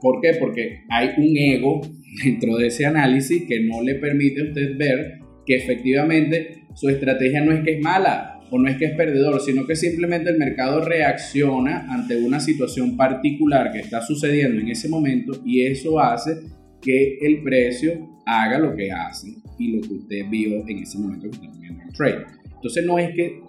¿Por 0.00 0.20
qué? 0.22 0.34
Porque 0.40 0.84
hay 0.88 1.10
un 1.18 1.36
ego 1.36 1.80
dentro 2.24 2.56
de 2.56 2.68
ese 2.68 2.86
análisis 2.86 3.42
que 3.46 3.60
no 3.60 3.82
le 3.82 3.96
permite 3.96 4.40
a 4.40 4.44
usted 4.44 4.78
ver 4.78 5.18
que 5.44 5.56
efectivamente 5.56 6.62
su 6.74 6.88
estrategia 6.88 7.44
no 7.44 7.52
es 7.52 7.64
que 7.64 7.74
es 7.74 7.82
mala, 7.82 8.36
o 8.50 8.58
no 8.58 8.68
es 8.68 8.76
que 8.76 8.86
es 8.86 8.92
perdedor, 8.92 9.40
sino 9.40 9.66
que 9.66 9.76
simplemente 9.76 10.30
el 10.30 10.38
mercado 10.38 10.80
reacciona 10.80 11.92
ante 11.92 12.16
una 12.16 12.40
situación 12.40 12.96
particular 12.96 13.72
que 13.72 13.80
está 13.80 14.02
sucediendo 14.02 14.60
en 14.60 14.68
ese 14.68 14.88
momento 14.88 15.42
y 15.44 15.66
eso 15.66 15.98
hace 15.98 16.36
que 16.80 17.18
el 17.20 17.42
precio 17.42 18.20
haga 18.24 18.58
lo 18.58 18.74
que 18.74 18.90
hace 18.92 19.34
y 19.58 19.76
lo 19.76 19.82
que 19.82 19.94
usted 19.94 20.28
vio 20.30 20.66
en 20.68 20.78
ese 20.78 20.98
momento 20.98 21.28
que 21.28 21.36
está 21.36 21.50
poniendo 21.50 21.82
el 21.82 21.92
trade. 21.92 22.24
Entonces 22.56 22.84
no 22.84 22.98
es 22.98 23.14
que 23.14 23.40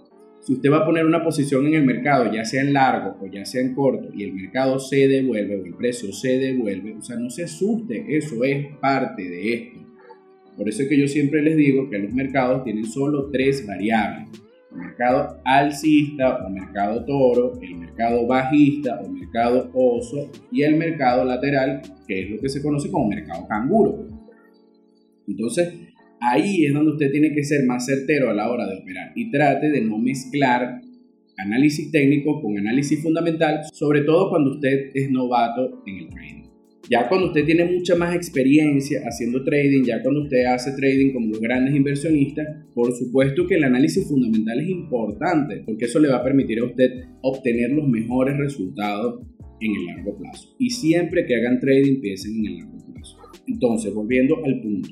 si 0.41 0.53
usted 0.53 0.71
va 0.71 0.77
a 0.77 0.85
poner 0.85 1.05
una 1.05 1.23
posición 1.23 1.67
en 1.67 1.73
el 1.73 1.83
mercado, 1.83 2.31
ya 2.31 2.45
sea 2.45 2.61
en 2.61 2.73
largo 2.73 3.17
o 3.21 3.27
ya 3.27 3.43
sea 3.45 3.61
en 3.61 3.73
corto, 3.73 4.09
y 4.13 4.23
el 4.23 4.33
mercado 4.33 4.79
se 4.79 5.07
devuelve 5.07 5.59
o 5.59 5.65
el 5.65 5.73
precio 5.73 6.13
se 6.13 6.37
devuelve, 6.37 6.95
o 6.95 7.01
sea, 7.01 7.17
no 7.17 7.29
se 7.29 7.43
asuste, 7.43 8.05
eso 8.15 8.43
es 8.43 8.67
parte 8.77 9.23
de 9.23 9.53
esto. 9.53 9.79
Por 10.55 10.69
eso 10.69 10.83
es 10.83 10.89
que 10.89 10.99
yo 10.99 11.07
siempre 11.07 11.41
les 11.41 11.57
digo 11.57 11.89
que 11.89 11.99
los 11.99 12.13
mercados 12.13 12.63
tienen 12.63 12.85
solo 12.85 13.29
tres 13.31 13.65
variables 13.67 14.29
mercado 14.77 15.39
alcista 15.43 16.45
o 16.45 16.49
mercado 16.49 17.03
toro, 17.05 17.53
el 17.61 17.75
mercado 17.75 18.27
bajista 18.27 19.01
o 19.01 19.09
mercado 19.09 19.69
oso 19.73 20.29
y 20.51 20.61
el 20.61 20.75
mercado 20.75 21.25
lateral, 21.25 21.81
que 22.07 22.23
es 22.23 22.29
lo 22.29 22.39
que 22.39 22.49
se 22.49 22.61
conoce 22.61 22.91
como 22.91 23.07
mercado 23.07 23.47
canguro. 23.47 24.07
Entonces, 25.27 25.73
ahí 26.19 26.65
es 26.65 26.73
donde 26.73 26.91
usted 26.91 27.11
tiene 27.11 27.33
que 27.33 27.43
ser 27.43 27.65
más 27.65 27.85
certero 27.85 28.29
a 28.29 28.33
la 28.33 28.49
hora 28.49 28.67
de 28.67 28.77
operar 28.77 29.11
y 29.15 29.31
trate 29.31 29.69
de 29.69 29.81
no 29.81 29.97
mezclar 29.97 30.81
análisis 31.37 31.91
técnico 31.91 32.41
con 32.41 32.57
análisis 32.57 33.01
fundamental, 33.01 33.61
sobre 33.71 34.01
todo 34.01 34.29
cuando 34.29 34.51
usted 34.51 34.91
es 34.93 35.09
novato 35.11 35.83
en 35.85 35.97
el 35.97 36.09
trading. 36.09 36.47
Ya 36.89 37.09
cuando 37.09 37.27
usted 37.27 37.45
tiene 37.45 37.65
mucha 37.65 37.95
más 37.95 38.15
experiencia 38.15 39.01
haciendo 39.05 39.43
trading, 39.43 39.83
ya 39.83 40.01
cuando 40.01 40.23
usted 40.23 40.45
hace 40.45 40.71
trading 40.71 41.11
como 41.11 41.27
los 41.27 41.41
grandes 41.41 41.75
inversionistas, 41.75 42.47
por 42.73 42.93
supuesto 42.93 43.45
que 43.45 43.55
el 43.55 43.65
análisis 43.65 44.07
fundamental 44.07 44.59
es 44.61 44.69
importante, 44.69 45.63
porque 45.65 45.85
eso 45.85 45.99
le 45.99 46.07
va 46.07 46.17
a 46.17 46.23
permitir 46.23 46.59
a 46.59 46.65
usted 46.65 46.89
obtener 47.21 47.71
los 47.71 47.87
mejores 47.89 48.37
resultados 48.37 49.21
en 49.59 49.75
el 49.75 49.85
largo 49.85 50.17
plazo. 50.17 50.55
Y 50.59 50.69
siempre 50.69 51.25
que 51.25 51.35
hagan 51.35 51.59
trading, 51.59 51.99
piensen 51.99 52.37
en 52.37 52.45
el 52.45 52.57
largo 52.59 52.77
plazo. 52.93 53.17
Entonces, 53.47 53.93
volviendo 53.93 54.37
al 54.45 54.61
punto, 54.61 54.89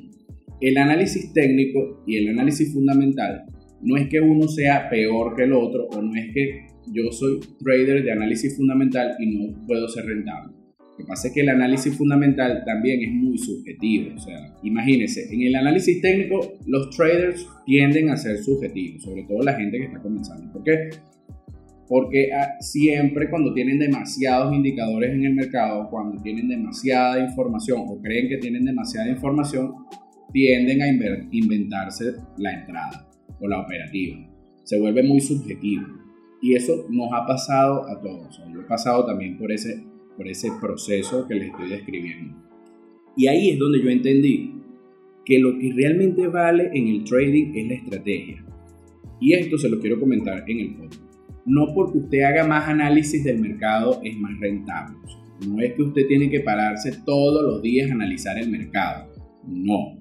el 0.62 0.77
análisis 0.77 1.33
técnico 1.33 2.03
y 2.07 2.17
el 2.17 2.29
análisis 2.29 2.74
fundamental 2.74 3.45
no 3.81 3.97
es 3.97 4.07
que 4.07 4.19
uno 4.19 4.47
sea 4.47 4.89
peor 4.89 5.35
que 5.35 5.43
el 5.43 5.53
otro 5.53 5.88
o 5.88 6.01
no 6.01 6.15
es 6.15 6.33
que 6.33 6.67
yo 6.91 7.12
soy 7.12 7.39
trader 7.59 8.03
de 8.03 8.12
análisis 8.12 8.55
fundamental 8.55 9.15
y 9.19 9.38
no 9.38 9.65
puedo 9.65 9.88
ser 9.88 10.05
rentable. 10.05 10.53
Lo 10.79 10.97
que 10.97 11.03
pasa 11.05 11.27
es 11.27 11.33
que 11.33 11.41
el 11.41 11.50
análisis 11.50 11.95
fundamental 11.97 12.63
también 12.65 13.01
es 13.03 13.12
muy 13.12 13.38
subjetivo. 13.38 14.15
O 14.15 14.19
sea, 14.19 14.55
imagínense, 14.63 15.27
en 15.29 15.41
el 15.41 15.55
análisis 15.55 16.01
técnico 16.01 16.53
los 16.65 16.89
traders 16.95 17.45
tienden 17.65 18.09
a 18.09 18.17
ser 18.17 18.38
subjetivos, 18.38 19.03
sobre 19.03 19.24
todo 19.24 19.41
la 19.43 19.55
gente 19.55 19.77
que 19.77 19.85
está 19.85 20.00
comenzando. 20.00 20.51
¿Por 20.53 20.63
qué? 20.63 20.89
Porque 21.88 22.31
ah, 22.33 22.53
siempre 22.62 23.29
cuando 23.29 23.53
tienen 23.53 23.77
demasiados 23.77 24.53
indicadores 24.55 25.13
en 25.13 25.25
el 25.25 25.35
mercado, 25.35 25.89
cuando 25.89 26.21
tienen 26.24 26.47
demasiada 26.47 27.19
información 27.19 27.81
o 27.85 28.01
creen 28.01 28.29
que 28.29 28.38
tienen 28.38 28.63
demasiada 28.63 29.09
información, 29.09 29.74
tienden 30.32 30.82
a 30.82 30.88
inventarse 31.32 32.13
la 32.38 32.51
entrada 32.51 33.10
o 33.39 33.48
la 33.48 33.60
operativa. 33.62 34.17
Se 34.63 34.79
vuelve 34.79 35.03
muy 35.03 35.22
subjetivo. 35.22 35.86
Y 36.41 36.55
eso 36.55 36.86
nos 36.89 37.12
ha 37.13 37.25
pasado 37.25 37.88
a 37.88 38.01
todos. 38.01 38.39
Yo 38.53 38.62
he 38.62 38.65
pasado 38.65 39.05
también 39.05 39.38
por 39.38 39.51
ese 39.51 39.84
por 40.15 40.27
ese 40.27 40.50
proceso 40.60 41.27
que 41.27 41.36
les 41.36 41.50
estoy 41.50 41.70
describiendo. 41.70 42.36
Y 43.17 43.27
ahí 43.27 43.51
es 43.51 43.60
donde 43.60 43.82
yo 43.82 43.89
entendí 43.89 44.53
que 45.25 45.39
lo 45.39 45.58
que 45.58 45.74
realmente 45.74 46.27
vale 46.27 46.70
en 46.74 46.88
el 46.88 47.03
trading 47.03 47.53
es 47.55 47.67
la 47.67 47.74
estrategia. 47.75 48.46
Y 49.20 49.34
esto 49.34 49.58
se 49.58 49.70
lo 49.70 49.79
quiero 49.79 50.00
comentar 50.00 50.44
en 50.48 50.60
el 50.60 50.75
podcast. 50.75 51.01
No 51.46 51.74
porque 51.74 52.00
usted 52.00 52.24
haga 52.24 52.46
más 52.46 52.67
análisis 52.67 53.24
del 53.24 53.39
mercado 53.39 54.01
es 54.03 54.17
más 54.17 54.39
rentable. 54.39 54.98
No 55.48 55.62
es 55.62 55.74
que 55.74 55.84
usted 55.84 56.08
tiene 56.08 56.29
que 56.29 56.41
pararse 56.41 56.91
todos 57.05 57.44
los 57.44 57.62
días 57.62 57.89
a 57.89 57.94
analizar 57.94 58.38
el 58.38 58.50
mercado. 58.50 59.12
No. 59.48 60.00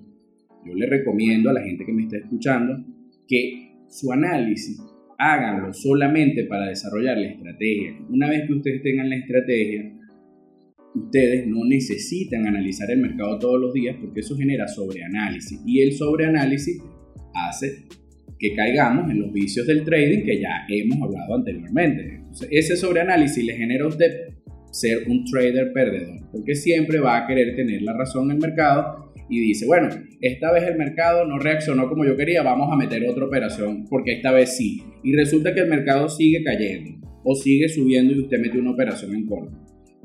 Yo 0.67 0.75
le 0.75 0.87
recomiendo 0.87 1.51
a 1.51 1.53
la 1.53 1.63
gente 1.63 1.85
que 1.85 1.93
me 1.93 2.03
está 2.03 2.19
escuchando 2.19 2.85
que 3.27 3.77
su 3.89 4.13
análisis 4.13 4.81
háganlo 5.19 5.73
solamente 5.73 6.45
para 6.45 6.69
desarrollar 6.69 7.19
la 7.19 7.29
estrategia. 7.29 7.99
Una 8.09 8.29
vez 8.29 8.47
que 8.47 8.53
ustedes 8.55 8.83
tengan 8.83 9.09
la 9.09 9.17
estrategia, 9.17 9.93
ustedes 10.95 11.47
no 11.47 11.65
necesitan 11.65 12.47
analizar 12.47 12.91
el 12.91 13.01
mercado 13.01 13.39
todos 13.39 13.61
los 13.61 13.73
días 13.73 13.97
porque 14.01 14.21
eso 14.21 14.37
genera 14.37 14.69
sobreanálisis 14.69 15.61
y 15.67 15.81
el 15.83 15.93
sobreanálisis 15.93 16.81
hace 17.35 17.85
que 18.39 18.55
caigamos 18.55 19.11
en 19.11 19.21
los 19.21 19.33
vicios 19.33 19.67
del 19.67 19.85
trading 19.85 20.25
que 20.25 20.41
ya 20.41 20.67
hemos 20.69 21.01
hablado 21.03 21.37
anteriormente. 21.37 22.21
Ese 22.51 22.77
sobreanálisis 22.77 23.45
le 23.45 23.57
genera 23.57 23.85
a 23.85 23.89
usted 23.89 24.34
ser 24.75 25.09
un 25.09 25.25
trader 25.25 25.73
perdedor 25.73 26.19
porque 26.33 26.57
siempre 26.57 26.99
va 26.99 27.19
a 27.19 27.27
querer 27.29 27.55
tener 27.55 27.83
la 27.83 27.97
razón 27.97 28.25
en 28.31 28.37
el 28.37 28.43
mercado 28.43 29.13
y 29.29 29.41
dice, 29.41 29.67
bueno, 29.67 29.89
esta 30.21 30.53
vez 30.53 30.65
el 30.65 30.77
mercado 30.77 31.25
no 31.25 31.39
reaccionó 31.39 31.89
como 31.89 32.05
yo 32.05 32.17
quería, 32.17 32.43
vamos 32.43 32.69
a 32.71 32.77
meter 32.77 33.09
otra 33.09 33.25
operación 33.25 33.87
porque 33.89 34.13
esta 34.13 34.33
vez 34.33 34.57
sí. 34.57 34.83
Y 35.03 35.15
resulta 35.15 35.55
que 35.55 35.61
el 35.61 35.69
mercado 35.69 36.09
sigue 36.09 36.43
cayendo 36.43 37.01
o 37.23 37.35
sigue 37.35 37.69
subiendo 37.69 38.13
y 38.13 38.21
usted 38.21 38.39
mete 38.39 38.59
una 38.59 38.73
operación 38.73 39.15
en 39.15 39.27
corto. 39.27 39.57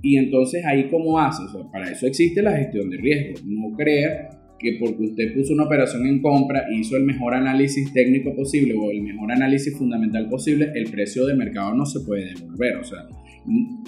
Y 0.02 0.18
entonces 0.18 0.64
ahí 0.66 0.88
cómo 0.90 1.20
hace, 1.20 1.44
para 1.72 1.92
eso 1.92 2.08
existe 2.08 2.42
la 2.42 2.56
gestión 2.56 2.90
de 2.90 2.98
riesgo. 2.98 3.46
No 3.46 3.76
crea 3.76 4.30
que 4.60 4.78
porque 4.80 5.04
usted 5.04 5.34
puso 5.34 5.54
una 5.54 5.64
operación 5.64 6.06
en 6.06 6.22
compra, 6.22 6.68
hizo 6.72 6.96
el 6.96 7.04
mejor 7.04 7.34
análisis 7.34 7.92
técnico 7.92 8.36
posible 8.36 8.74
o 8.76 8.92
el 8.92 9.02
mejor 9.02 9.32
análisis 9.32 9.76
fundamental 9.78 10.30
posible, 10.30 10.72
el 10.76 10.90
precio 10.92 11.26
de 11.26 11.36
mercado 11.36 11.74
no 11.74 11.86
se 11.86 12.02
puede 12.02 12.34
devolver. 12.34 12.76
O 12.78 12.84
sea, 12.84 13.08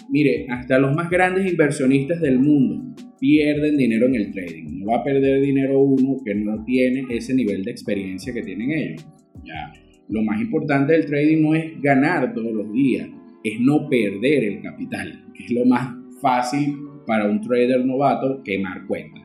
mire, 0.10 0.46
hasta 0.50 0.80
los 0.80 0.96
más 0.96 1.10
grandes 1.10 1.50
inversionistas 1.50 2.22
del 2.22 2.40
mundo 2.40 2.96
pierden 3.20 3.78
dinero 3.78 4.08
en 4.08 4.16
el 4.16 4.32
trading. 4.32 4.80
No 4.80 4.88
va 4.88 4.98
a 4.98 5.04
perder 5.04 5.42
dinero 5.42 5.80
uno 5.80 6.18
que 6.26 6.34
no 6.36 6.64
tiene 6.64 7.06
ese 7.10 7.34
nivel 7.34 7.64
de 7.64 7.72
experiencia 7.72 8.34
que 8.34 8.42
tienen 8.42 8.72
ellos. 8.72 9.06
Ya. 9.46 9.72
Lo 10.10 10.24
más 10.24 10.42
importante 10.42 10.94
del 10.94 11.06
trading 11.06 11.42
no 11.42 11.56
es 11.56 11.80
ganar 11.82 12.34
todos 12.34 12.52
los 12.52 12.74
días, 12.74 13.08
es 13.44 13.60
no 13.60 13.88
perder 13.88 14.44
el 14.44 14.62
capital, 14.62 15.26
que 15.34 15.46
es 15.46 15.52
lo 15.52 15.66
más 15.66 15.96
fácil 16.22 16.76
para 17.06 17.26
un 17.26 17.42
trader 17.42 17.86
novato 17.86 18.42
quemar 18.44 18.86
cuenta. 18.88 19.22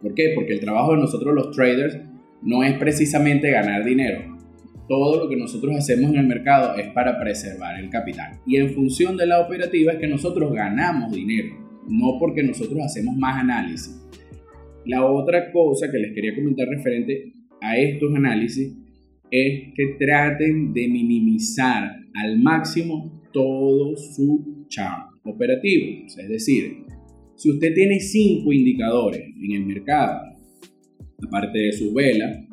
¿Por 0.00 0.14
qué? 0.14 0.32
Porque 0.34 0.54
el 0.54 0.60
trabajo 0.60 0.92
de 0.92 0.98
nosotros 0.98 1.34
los 1.34 1.50
traders 1.54 1.98
no 2.42 2.62
es 2.62 2.74
precisamente 2.74 3.50
ganar 3.50 3.84
dinero. 3.84 4.35
Todo 4.88 5.24
lo 5.24 5.28
que 5.28 5.36
nosotros 5.36 5.74
hacemos 5.76 6.10
en 6.10 6.18
el 6.18 6.26
mercado 6.26 6.76
es 6.76 6.88
para 6.92 7.18
preservar 7.18 7.78
el 7.78 7.90
capital. 7.90 8.38
Y 8.46 8.56
en 8.56 8.70
función 8.70 9.16
de 9.16 9.26
la 9.26 9.40
operativa 9.40 9.92
es 9.92 9.98
que 9.98 10.06
nosotros 10.06 10.52
ganamos 10.52 11.12
dinero, 11.12 11.56
no 11.88 12.18
porque 12.20 12.42
nosotros 12.42 12.80
hacemos 12.84 13.16
más 13.16 13.40
análisis. 13.40 14.00
La 14.84 15.04
otra 15.04 15.50
cosa 15.50 15.90
que 15.90 15.98
les 15.98 16.14
quería 16.14 16.34
comentar 16.34 16.68
referente 16.68 17.32
a 17.60 17.76
estos 17.76 18.14
análisis 18.14 18.72
es 19.30 19.72
que 19.74 19.96
traten 19.98 20.72
de 20.72 20.88
minimizar 20.88 21.96
al 22.14 22.38
máximo 22.38 23.20
todo 23.32 23.96
su 23.96 24.66
chart 24.68 25.10
operativo. 25.24 26.06
Es 26.06 26.28
decir, 26.28 26.84
si 27.34 27.50
usted 27.50 27.74
tiene 27.74 28.00
cinco 28.00 28.52
indicadores 28.52 29.20
en 29.20 29.52
el 29.52 29.66
mercado, 29.66 30.20
aparte 31.26 31.58
de 31.58 31.72
su 31.72 31.92
vela, 31.92 32.46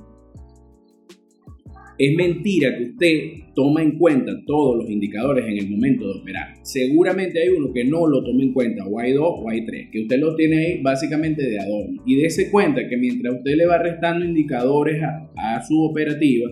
es 1.98 2.16
mentira 2.16 2.78
que 2.78 2.84
usted 2.84 3.20
toma 3.56 3.82
en 3.82 3.98
cuenta 3.98 4.32
todos 4.46 4.78
los 4.78 4.90
indicadores 4.90 5.46
en 5.46 5.58
el 5.58 5.70
momento 5.70 6.08
de 6.08 6.20
operar. 6.20 6.54
Seguramente 6.64 7.42
hay 7.42 7.50
uno 7.50 7.72
que 7.74 7.86
no 7.86 8.08
lo 8.08 8.24
toma 8.24 8.44
en 8.44 8.54
cuenta, 8.54 8.86
o 8.86 9.00
hay 9.00 9.14
dos 9.14 9.36
o 9.38 9.50
hay 9.50 9.66
tres, 9.66 9.90
que 9.92 10.02
usted 10.02 10.20
lo 10.20 10.36
tiene 10.36 10.58
ahí 10.58 10.82
básicamente 10.82 11.44
de 11.44 11.60
adorno. 11.60 12.02
Y 12.06 12.16
dése 12.16 12.50
cuenta 12.50 12.88
que 12.88 12.98
mientras 12.98 13.36
usted 13.36 13.56
le 13.56 13.66
va 13.66 13.78
restando 13.78 14.26
indicadores 14.26 15.02
a, 15.04 15.30
a 15.36 15.64
su 15.64 15.82
operativa, 15.84 16.50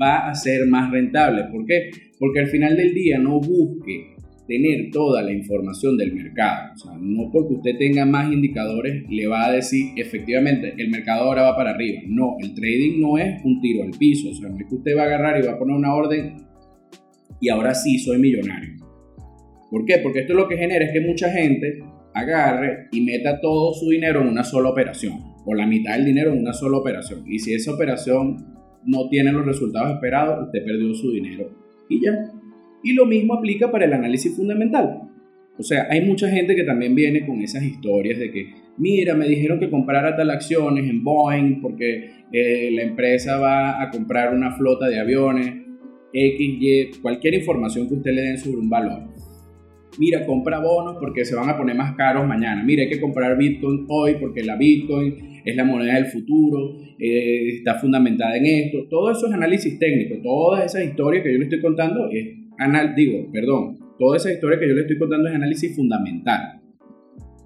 va 0.00 0.28
a 0.28 0.34
ser 0.34 0.66
más 0.66 0.90
rentable. 0.90 1.44
¿Por 1.50 1.64
qué? 1.66 1.90
Porque 2.18 2.40
al 2.40 2.48
final 2.48 2.76
del 2.76 2.92
día 2.94 3.18
no 3.18 3.40
busque 3.40 4.16
tener 4.46 4.90
toda 4.90 5.22
la 5.22 5.32
información 5.32 5.96
del 5.96 6.14
mercado. 6.14 6.72
O 6.74 6.78
sea, 6.78 6.92
no 6.98 7.30
porque 7.32 7.54
usted 7.54 7.78
tenga 7.78 8.04
más 8.06 8.32
indicadores 8.32 9.04
le 9.08 9.26
va 9.26 9.46
a 9.46 9.52
decir 9.52 9.92
efectivamente 9.96 10.74
el 10.76 10.88
mercado 10.90 11.24
ahora 11.24 11.42
va 11.42 11.56
para 11.56 11.70
arriba. 11.70 12.02
No, 12.06 12.36
el 12.40 12.54
trading 12.54 13.00
no 13.00 13.18
es 13.18 13.42
un 13.44 13.60
tiro 13.60 13.82
al 13.84 13.90
piso. 13.90 14.30
O 14.30 14.34
sea, 14.34 14.48
no 14.48 14.58
es 14.58 14.66
que 14.68 14.74
usted 14.74 14.96
va 14.96 15.02
a 15.02 15.06
agarrar 15.06 15.42
y 15.42 15.46
va 15.46 15.52
a 15.52 15.58
poner 15.58 15.76
una 15.76 15.94
orden 15.94 16.46
y 17.40 17.48
ahora 17.48 17.74
sí 17.74 17.98
soy 17.98 18.18
millonario. 18.18 18.76
¿Por 19.70 19.84
qué? 19.84 19.98
Porque 19.98 20.20
esto 20.20 20.34
lo 20.34 20.48
que 20.48 20.56
genera 20.56 20.84
es 20.86 20.92
que 20.92 21.00
mucha 21.00 21.30
gente 21.30 21.82
agarre 22.14 22.88
y 22.92 23.02
meta 23.02 23.40
todo 23.40 23.74
su 23.74 23.90
dinero 23.90 24.22
en 24.22 24.28
una 24.28 24.44
sola 24.44 24.70
operación. 24.70 25.18
O 25.44 25.54
la 25.54 25.66
mitad 25.66 25.96
del 25.96 26.06
dinero 26.06 26.32
en 26.32 26.40
una 26.40 26.52
sola 26.52 26.78
operación. 26.78 27.24
Y 27.26 27.38
si 27.38 27.54
esa 27.54 27.72
operación 27.72 28.56
no 28.84 29.08
tiene 29.08 29.32
los 29.32 29.44
resultados 29.44 29.94
esperados, 29.94 30.46
usted 30.46 30.64
perdió 30.64 30.94
su 30.94 31.12
dinero. 31.12 31.50
Y 31.88 32.04
ya, 32.04 32.12
y 32.82 32.92
lo 32.92 33.06
mismo 33.06 33.34
aplica 33.34 33.70
para 33.70 33.84
el 33.84 33.92
análisis 33.92 34.36
fundamental. 34.36 35.02
O 35.58 35.62
sea, 35.62 35.86
hay 35.90 36.02
mucha 36.02 36.28
gente 36.28 36.54
que 36.54 36.64
también 36.64 36.94
viene 36.94 37.24
con 37.26 37.40
esas 37.40 37.62
historias 37.62 38.18
de 38.18 38.30
que, 38.30 38.52
mira, 38.76 39.14
me 39.14 39.26
dijeron 39.26 39.58
que 39.58 39.70
comprara 39.70 40.14
tal 40.14 40.30
acciones 40.30 40.88
en 40.88 41.02
Boeing 41.02 41.60
porque 41.62 42.10
eh, 42.32 42.70
la 42.72 42.82
empresa 42.82 43.38
va 43.38 43.82
a 43.82 43.90
comprar 43.90 44.34
una 44.34 44.52
flota 44.52 44.86
de 44.88 45.00
aviones, 45.00 45.54
X, 46.12 46.56
Y, 46.60 47.00
cualquier 47.00 47.34
información 47.34 47.88
que 47.88 47.94
usted 47.94 48.12
le 48.12 48.22
den 48.22 48.38
sobre 48.38 48.58
un 48.58 48.68
valor. 48.68 49.02
Mira, 49.98 50.26
compra 50.26 50.58
bonos 50.58 50.96
porque 51.00 51.24
se 51.24 51.34
van 51.34 51.48
a 51.48 51.56
poner 51.56 51.74
más 51.74 51.94
caros 51.96 52.26
mañana. 52.26 52.62
Mira, 52.62 52.82
hay 52.82 52.90
que 52.90 53.00
comprar 53.00 53.38
Bitcoin 53.38 53.86
hoy 53.88 54.16
porque 54.20 54.42
la 54.42 54.56
Bitcoin 54.56 55.40
es 55.42 55.56
la 55.56 55.64
moneda 55.64 55.94
del 55.94 56.06
futuro, 56.06 56.76
eh, 56.98 57.48
está 57.56 57.76
fundamentada 57.76 58.36
en 58.36 58.46
esto. 58.46 58.86
Todo 58.90 59.10
eso 59.10 59.26
es 59.26 59.32
análisis 59.32 59.78
técnico. 59.78 60.16
Todas 60.22 60.66
esas 60.66 60.84
historias 60.84 61.22
que 61.22 61.32
yo 61.32 61.38
le 61.38 61.44
estoy 61.44 61.60
contando 61.60 62.10
es 62.10 62.45
anal, 62.58 62.94
digo, 62.94 63.30
perdón, 63.32 63.78
toda 63.98 64.16
esa 64.16 64.32
historia 64.32 64.58
que 64.58 64.68
yo 64.68 64.74
le 64.74 64.82
estoy 64.82 64.98
contando 64.98 65.28
es 65.28 65.34
análisis 65.34 65.74
fundamental. 65.74 66.60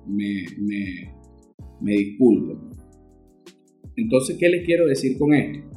Me, 0.06 0.44
me, 0.58 1.12
me 1.80 1.92
disculpo. 1.92 2.70
Entonces, 3.96 4.36
¿qué 4.38 4.48
les 4.48 4.64
quiero 4.64 4.86
decir 4.86 5.18
con 5.18 5.34
esto? 5.34 5.68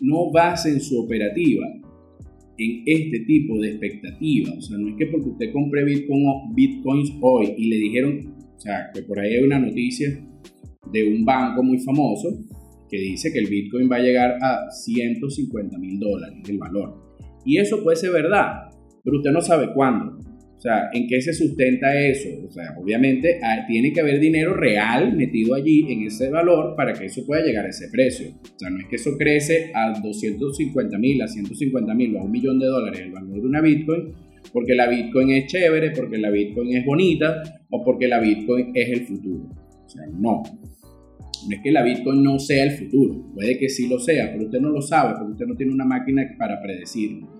No 0.00 0.30
basen 0.30 0.80
su 0.80 1.00
operativa 1.00 1.66
en 2.58 2.82
este 2.86 3.20
tipo 3.20 3.58
de 3.60 3.70
expectativas. 3.70 4.58
O 4.58 4.62
sea, 4.62 4.78
no 4.78 4.88
es 4.90 4.96
que 4.96 5.06
porque 5.06 5.30
usted 5.30 5.52
compre 5.52 5.84
Bitcoin, 5.84 6.54
Bitcoins 6.54 7.12
hoy 7.20 7.54
y 7.56 7.68
le 7.68 7.76
dijeron, 7.76 8.34
o 8.56 8.60
sea, 8.60 8.90
que 8.92 9.02
por 9.02 9.18
ahí 9.18 9.34
hay 9.34 9.44
una 9.44 9.58
noticia 9.58 10.08
de 10.92 11.08
un 11.08 11.24
banco 11.24 11.62
muy 11.62 11.78
famoso 11.78 12.28
que 12.90 12.98
dice 12.98 13.32
que 13.32 13.38
el 13.38 13.46
Bitcoin 13.46 13.90
va 13.90 13.96
a 13.96 14.02
llegar 14.02 14.38
a 14.42 14.70
150 14.70 15.78
mil 15.78 15.98
dólares 15.98 16.38
el 16.48 16.58
valor. 16.58 17.07
Y 17.48 17.56
eso 17.56 17.82
puede 17.82 17.96
ser 17.96 18.12
verdad, 18.12 18.68
pero 19.02 19.16
usted 19.16 19.30
no 19.30 19.40
sabe 19.40 19.72
cuándo. 19.72 20.18
O 20.58 20.60
sea, 20.60 20.90
¿en 20.92 21.06
qué 21.06 21.18
se 21.22 21.32
sustenta 21.32 21.98
eso? 21.98 22.28
O 22.46 22.50
sea, 22.50 22.74
obviamente 22.76 23.40
ah, 23.42 23.64
tiene 23.66 23.90
que 23.90 24.02
haber 24.02 24.20
dinero 24.20 24.52
real 24.52 25.16
metido 25.16 25.54
allí 25.54 25.90
en 25.90 26.02
ese 26.02 26.28
valor 26.28 26.74
para 26.76 26.92
que 26.92 27.06
eso 27.06 27.24
pueda 27.24 27.42
llegar 27.42 27.64
a 27.64 27.70
ese 27.70 27.88
precio. 27.90 28.34
O 28.42 28.58
sea, 28.58 28.68
no 28.68 28.80
es 28.80 28.84
que 28.90 28.96
eso 28.96 29.16
crece 29.16 29.70
a 29.74 29.98
250 29.98 30.98
mil, 30.98 31.22
a 31.22 31.26
150 31.26 31.94
mil 31.94 32.16
o 32.16 32.20
a 32.20 32.24
un 32.24 32.30
millón 32.30 32.58
de 32.58 32.66
dólares 32.66 33.00
el 33.00 33.12
valor 33.12 33.40
de 33.40 33.46
una 33.46 33.62
Bitcoin, 33.62 34.12
porque 34.52 34.74
la 34.74 34.90
Bitcoin 34.90 35.30
es 35.30 35.46
chévere, 35.46 35.92
porque 35.92 36.18
la 36.18 36.28
Bitcoin 36.28 36.76
es 36.76 36.84
bonita 36.84 37.42
o 37.70 37.82
porque 37.82 38.08
la 38.08 38.20
Bitcoin 38.20 38.72
es 38.74 38.90
el 38.90 39.06
futuro. 39.06 39.48
O 39.86 39.88
sea, 39.88 40.02
no. 40.06 40.42
No 40.42 41.56
es 41.56 41.62
que 41.62 41.72
la 41.72 41.82
Bitcoin 41.82 42.22
no 42.22 42.38
sea 42.38 42.64
el 42.64 42.72
futuro, 42.72 43.32
puede 43.32 43.58
que 43.58 43.70
sí 43.70 43.88
lo 43.88 43.98
sea, 43.98 44.32
pero 44.32 44.44
usted 44.44 44.60
no 44.60 44.68
lo 44.68 44.82
sabe 44.82 45.14
porque 45.16 45.32
usted 45.32 45.46
no 45.46 45.56
tiene 45.56 45.72
una 45.72 45.86
máquina 45.86 46.28
para 46.36 46.60
predecirlo. 46.60 47.37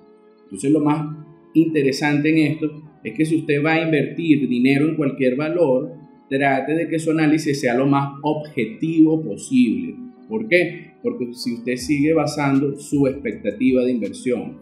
Entonces 0.48 0.70
lo 0.70 0.80
más 0.80 1.14
interesante 1.52 2.30
en 2.30 2.52
esto 2.52 2.82
es 3.04 3.14
que 3.14 3.26
si 3.26 3.36
usted 3.36 3.62
va 3.62 3.74
a 3.74 3.82
invertir 3.82 4.48
dinero 4.48 4.88
en 4.88 4.96
cualquier 4.96 5.36
valor, 5.36 5.92
trate 6.30 6.74
de 6.74 6.88
que 6.88 6.98
su 6.98 7.10
análisis 7.10 7.60
sea 7.60 7.74
lo 7.74 7.86
más 7.86 8.18
objetivo 8.22 9.22
posible. 9.22 9.94
¿Por 10.26 10.48
qué? 10.48 10.92
Porque 11.02 11.32
si 11.34 11.54
usted 11.54 11.76
sigue 11.76 12.12
basando 12.12 12.78
su 12.78 13.06
expectativa 13.06 13.84
de 13.84 13.92
inversión 13.92 14.58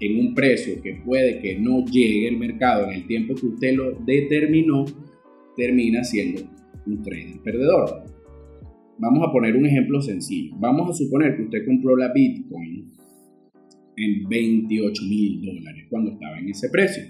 en 0.00 0.18
un 0.18 0.34
precio 0.34 0.82
que 0.82 1.00
puede 1.04 1.40
que 1.40 1.58
no 1.58 1.84
llegue 1.84 2.28
al 2.28 2.38
mercado 2.38 2.86
en 2.86 2.92
el 2.92 3.06
tiempo 3.06 3.34
que 3.34 3.46
usted 3.46 3.74
lo 3.74 3.92
determinó, 4.04 4.84
termina 5.56 6.02
siendo 6.04 6.42
un 6.86 7.02
trader 7.02 7.40
perdedor. 7.44 8.04
Vamos 8.98 9.26
a 9.26 9.32
poner 9.32 9.56
un 9.56 9.66
ejemplo 9.66 10.00
sencillo. 10.02 10.54
Vamos 10.58 10.90
a 10.90 10.92
suponer 10.92 11.36
que 11.36 11.42
usted 11.42 11.64
compró 11.64 11.96
la 11.96 12.12
Bitcoin 12.12 12.90
en 14.04 14.28
28 14.28 15.02
mil 15.04 15.42
dólares 15.42 15.84
cuando 15.88 16.12
estaba 16.12 16.38
en 16.38 16.48
ese 16.48 16.68
precio. 16.70 17.02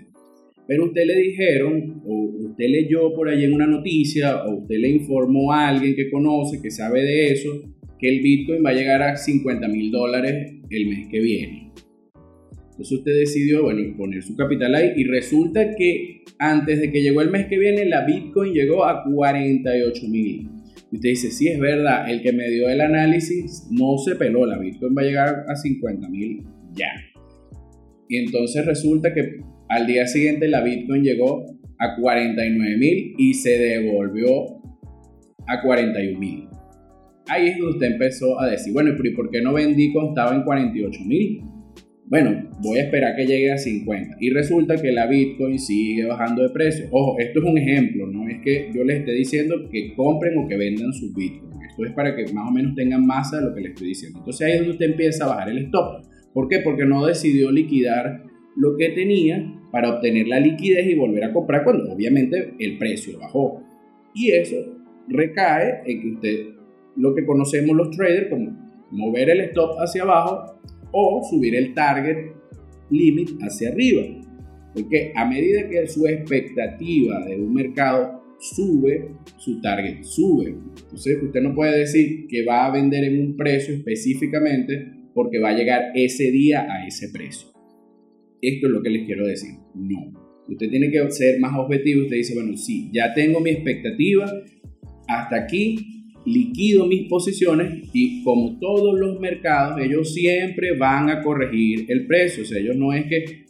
Pero 0.71 0.85
usted 0.85 1.05
le 1.05 1.17
dijeron, 1.17 2.01
o 2.07 2.31
usted 2.49 2.69
leyó 2.69 3.13
por 3.15 3.29
ahí 3.29 3.43
en 3.43 3.53
una 3.53 3.67
noticia, 3.67 4.45
o 4.45 4.61
usted 4.61 4.77
le 4.79 4.89
informó 4.89 5.53
a 5.53 5.69
alguien 5.69 5.97
que 5.97 6.09
conoce, 6.09 6.63
que 6.63 6.71
sabe 6.71 7.03
de 7.03 7.33
eso, 7.33 7.51
que 7.99 8.09
el 8.09 8.21
Bitcoin 8.21 8.65
va 8.65 8.71
a 8.71 8.75
llegar 8.75 9.03
a 9.03 9.17
50 9.17 9.67
mil 9.67 9.91
dólares 9.91 10.53
el 10.71 10.87
mes 10.87 11.09
que 11.11 11.21
viene. 11.21 11.73
Entonces 12.71 12.99
usted 12.99 13.19
decidió, 13.19 13.65
bueno, 13.65 13.83
poner 13.97 14.23
su 14.23 14.37
capital 14.37 14.75
ahí 14.75 14.93
y 14.97 15.05
resulta 15.05 15.75
que 15.75 16.23
antes 16.39 16.81
de 16.81 16.93
que 16.93 17.03
llegó 17.03 17.21
el 17.21 17.31
mes 17.31 17.47
que 17.47 17.59
viene, 17.59 17.85
la 17.85 18.07
Bitcoin 18.07 18.55
llegó 18.55 18.85
a 18.85 19.03
48 19.05 20.09
mil. 20.09 20.49
Y 20.93 20.97
usted 20.97 21.09
dice, 21.11 21.31
sí, 21.31 21.49
es 21.49 21.59
verdad, 21.59 22.09
el 22.11 22.23
que 22.23 22.33
me 22.33 22.49
dio 22.49 22.69
el 22.69 22.81
análisis 22.81 23.67
no 23.71 23.99
se 23.99 24.15
peló, 24.15 24.47
la 24.47 24.59
Bitcoin 24.59 24.97
va 24.97 25.03
a 25.03 25.05
llegar 25.05 25.45
a 25.49 25.57
50 25.57 26.09
mil 26.09 26.45
ya. 26.75 26.91
Y 28.09 28.17
entonces 28.17 28.67
resulta 28.67 29.15
que 29.15 29.41
al 29.69 29.87
día 29.87 30.07
siguiente 30.07 30.49
la 30.49 30.63
Bitcoin 30.63 31.03
llegó 31.03 31.47
a 31.79 31.97
49 31.97 32.77
mil 32.77 33.15
y 33.17 33.35
se 33.35 33.59
devolvió 33.59 34.61
a 35.47 35.63
41 35.63 36.19
mil. 36.19 36.49
Ahí 37.29 37.49
es 37.49 37.59
donde 37.59 37.75
usted 37.75 37.87
empezó 37.93 38.41
a 38.41 38.49
decir, 38.49 38.73
bueno, 38.73 38.91
¿y 38.91 39.11
por 39.15 39.31
qué 39.31 39.41
no 39.41 39.53
vendí 39.53 39.93
cuando 39.93 40.11
estaba 40.11 40.35
en 40.35 40.43
48 40.43 41.01
mil? 41.07 41.43
Bueno, 42.11 42.51
voy 42.61 42.81
a 42.81 42.83
esperar 42.83 43.15
que 43.15 43.25
llegue 43.25 43.53
a 43.53 43.57
50. 43.57 44.17
Y 44.19 44.31
resulta 44.31 44.75
que 44.77 44.91
la 44.91 45.07
Bitcoin 45.07 45.61
sigue 45.61 46.07
bajando 46.07 46.43
de 46.43 46.49
precio. 46.49 46.87
Ojo, 46.91 47.17
esto 47.21 47.39
es 47.39 47.45
un 47.45 47.57
ejemplo, 47.57 48.09
no 48.09 48.29
es 48.29 48.43
que 48.43 48.69
yo 48.75 48.83
les 48.83 48.99
esté 48.99 49.13
diciendo 49.13 49.69
que 49.71 49.95
compren 49.95 50.37
o 50.39 50.49
que 50.49 50.57
vendan 50.57 50.93
sus 50.93 51.15
Bitcoin. 51.15 51.53
Esto 51.63 51.85
es 51.85 51.93
para 51.93 52.17
que 52.17 52.25
más 52.33 52.49
o 52.49 52.51
menos 52.51 52.75
tengan 52.75 53.07
masa 53.07 53.37
de 53.37 53.45
lo 53.45 53.55
que 53.55 53.61
les 53.61 53.71
estoy 53.71 53.89
diciendo. 53.89 54.19
Entonces 54.19 54.45
ahí 54.45 54.53
es 54.55 54.59
donde 54.59 54.73
usted 54.73 54.87
empieza 54.87 55.25
a 55.25 55.29
bajar 55.29 55.51
el 55.51 55.59
stop. 55.59 56.03
¿Por 56.33 56.49
qué? 56.49 56.61
Porque 56.61 56.85
no 56.85 57.07
decidió 57.07 57.51
liquidar 57.51 58.25
lo 58.57 58.77
que 58.77 58.91
tenía 58.91 59.61
para 59.71 59.95
obtener 59.95 60.27
la 60.29 60.41
liquidez 60.41 60.87
y 60.87 60.95
volver 60.95 61.25
a 61.25 61.33
comprar 61.33 61.65
cuando 61.65 61.93
obviamente 61.93 62.55
el 62.59 62.79
precio 62.79 63.19
bajó. 63.19 63.63
Y 64.15 64.31
eso 64.33 64.57
recae 65.09 65.83
en 65.87 66.01
que 66.01 66.09
usted, 66.09 66.47
lo 66.97 67.15
que 67.15 67.25
conocemos 67.25 67.77
los 67.77 67.91
traders 67.91 68.29
como 68.29 68.51
mover 68.91 69.31
el 69.31 69.41
stop 69.43 69.79
hacia 69.79 70.03
abajo 70.03 70.59
o 70.93 71.23
subir 71.29 71.55
el 71.55 71.75
target 71.75 72.33
limit 72.91 73.31
hacia 73.41 73.71
arriba. 73.71 74.03
Porque 74.75 75.13
a 75.17 75.25
medida 75.25 75.69
que 75.69 75.87
su 75.89 76.07
expectativa 76.07 77.25
de 77.25 77.41
un 77.41 77.55
mercado 77.55 78.23
sube, 78.39 79.11
su 79.37 79.61
target 79.61 80.03
sube. 80.03 80.57
Entonces 80.83 81.23
usted 81.23 81.41
no 81.41 81.55
puede 81.55 81.79
decir 81.79 82.27
que 82.29 82.45
va 82.45 82.67
a 82.67 82.73
vender 82.73 83.05
en 83.05 83.21
un 83.21 83.37
precio 83.37 83.75
específicamente 83.75 85.00
porque 85.15 85.39
va 85.39 85.51
a 85.51 85.57
llegar 85.57 85.93
ese 85.95 86.31
día 86.31 86.67
a 86.71 86.87
ese 86.87 87.09
precio. 87.09 87.49
Esto 88.43 88.67
es 88.67 88.73
lo 88.73 88.83
que 88.83 88.91
les 88.91 89.07
quiero 89.07 89.27
decir. 89.27 89.51
No. 89.75 90.13
Usted 90.49 90.69
tiene 90.71 90.91
que 90.91 91.11
ser 91.11 91.39
más 91.41 91.53
objetivo. 91.57 92.03
Usted 92.03 92.17
dice, 92.17 92.35
bueno, 92.35 92.57
sí, 92.57 92.91
ya 92.93 93.13
tengo 93.15 93.41
mi 93.41 93.51
expectativa. 93.51 94.31
Hasta 95.07 95.37
aquí 95.37 96.01
liquido 96.27 96.87
mis 96.87 97.09
posiciones 97.09 97.89
y 97.93 98.23
como 98.23 98.59
todos 98.59 98.99
los 98.99 99.19
mercados, 99.21 99.81
ellos 99.81 100.13
siempre 100.13 100.77
van 100.77 101.09
a 101.11 101.23
corregir 101.23 101.87
el 101.89 102.07
precio. 102.07 102.43
O 102.43 102.47
sea, 102.47 102.59
ellos 102.59 102.77
no 102.77 102.93
es 102.93 103.07
que 103.07 103.47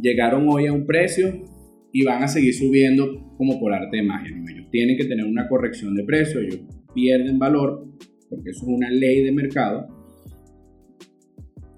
llegaron 0.00 0.48
hoy 0.48 0.66
a 0.66 0.72
un 0.72 0.86
precio 0.86 1.44
y 1.92 2.02
van 2.02 2.22
a 2.22 2.28
seguir 2.28 2.54
subiendo 2.54 3.34
como 3.36 3.60
por 3.60 3.72
arte 3.72 3.98
de 3.98 4.02
magia. 4.02 4.36
ellos 4.50 4.66
tienen 4.70 4.96
que 4.96 5.04
tener 5.04 5.24
una 5.24 5.48
corrección 5.48 5.94
de 5.94 6.04
precio. 6.04 6.40
Ellos 6.40 6.60
pierden 6.94 7.38
valor 7.38 7.86
porque 8.28 8.50
eso 8.50 8.62
es 8.62 8.68
una 8.68 8.90
ley 8.90 9.22
de 9.22 9.32
mercado 9.32 9.93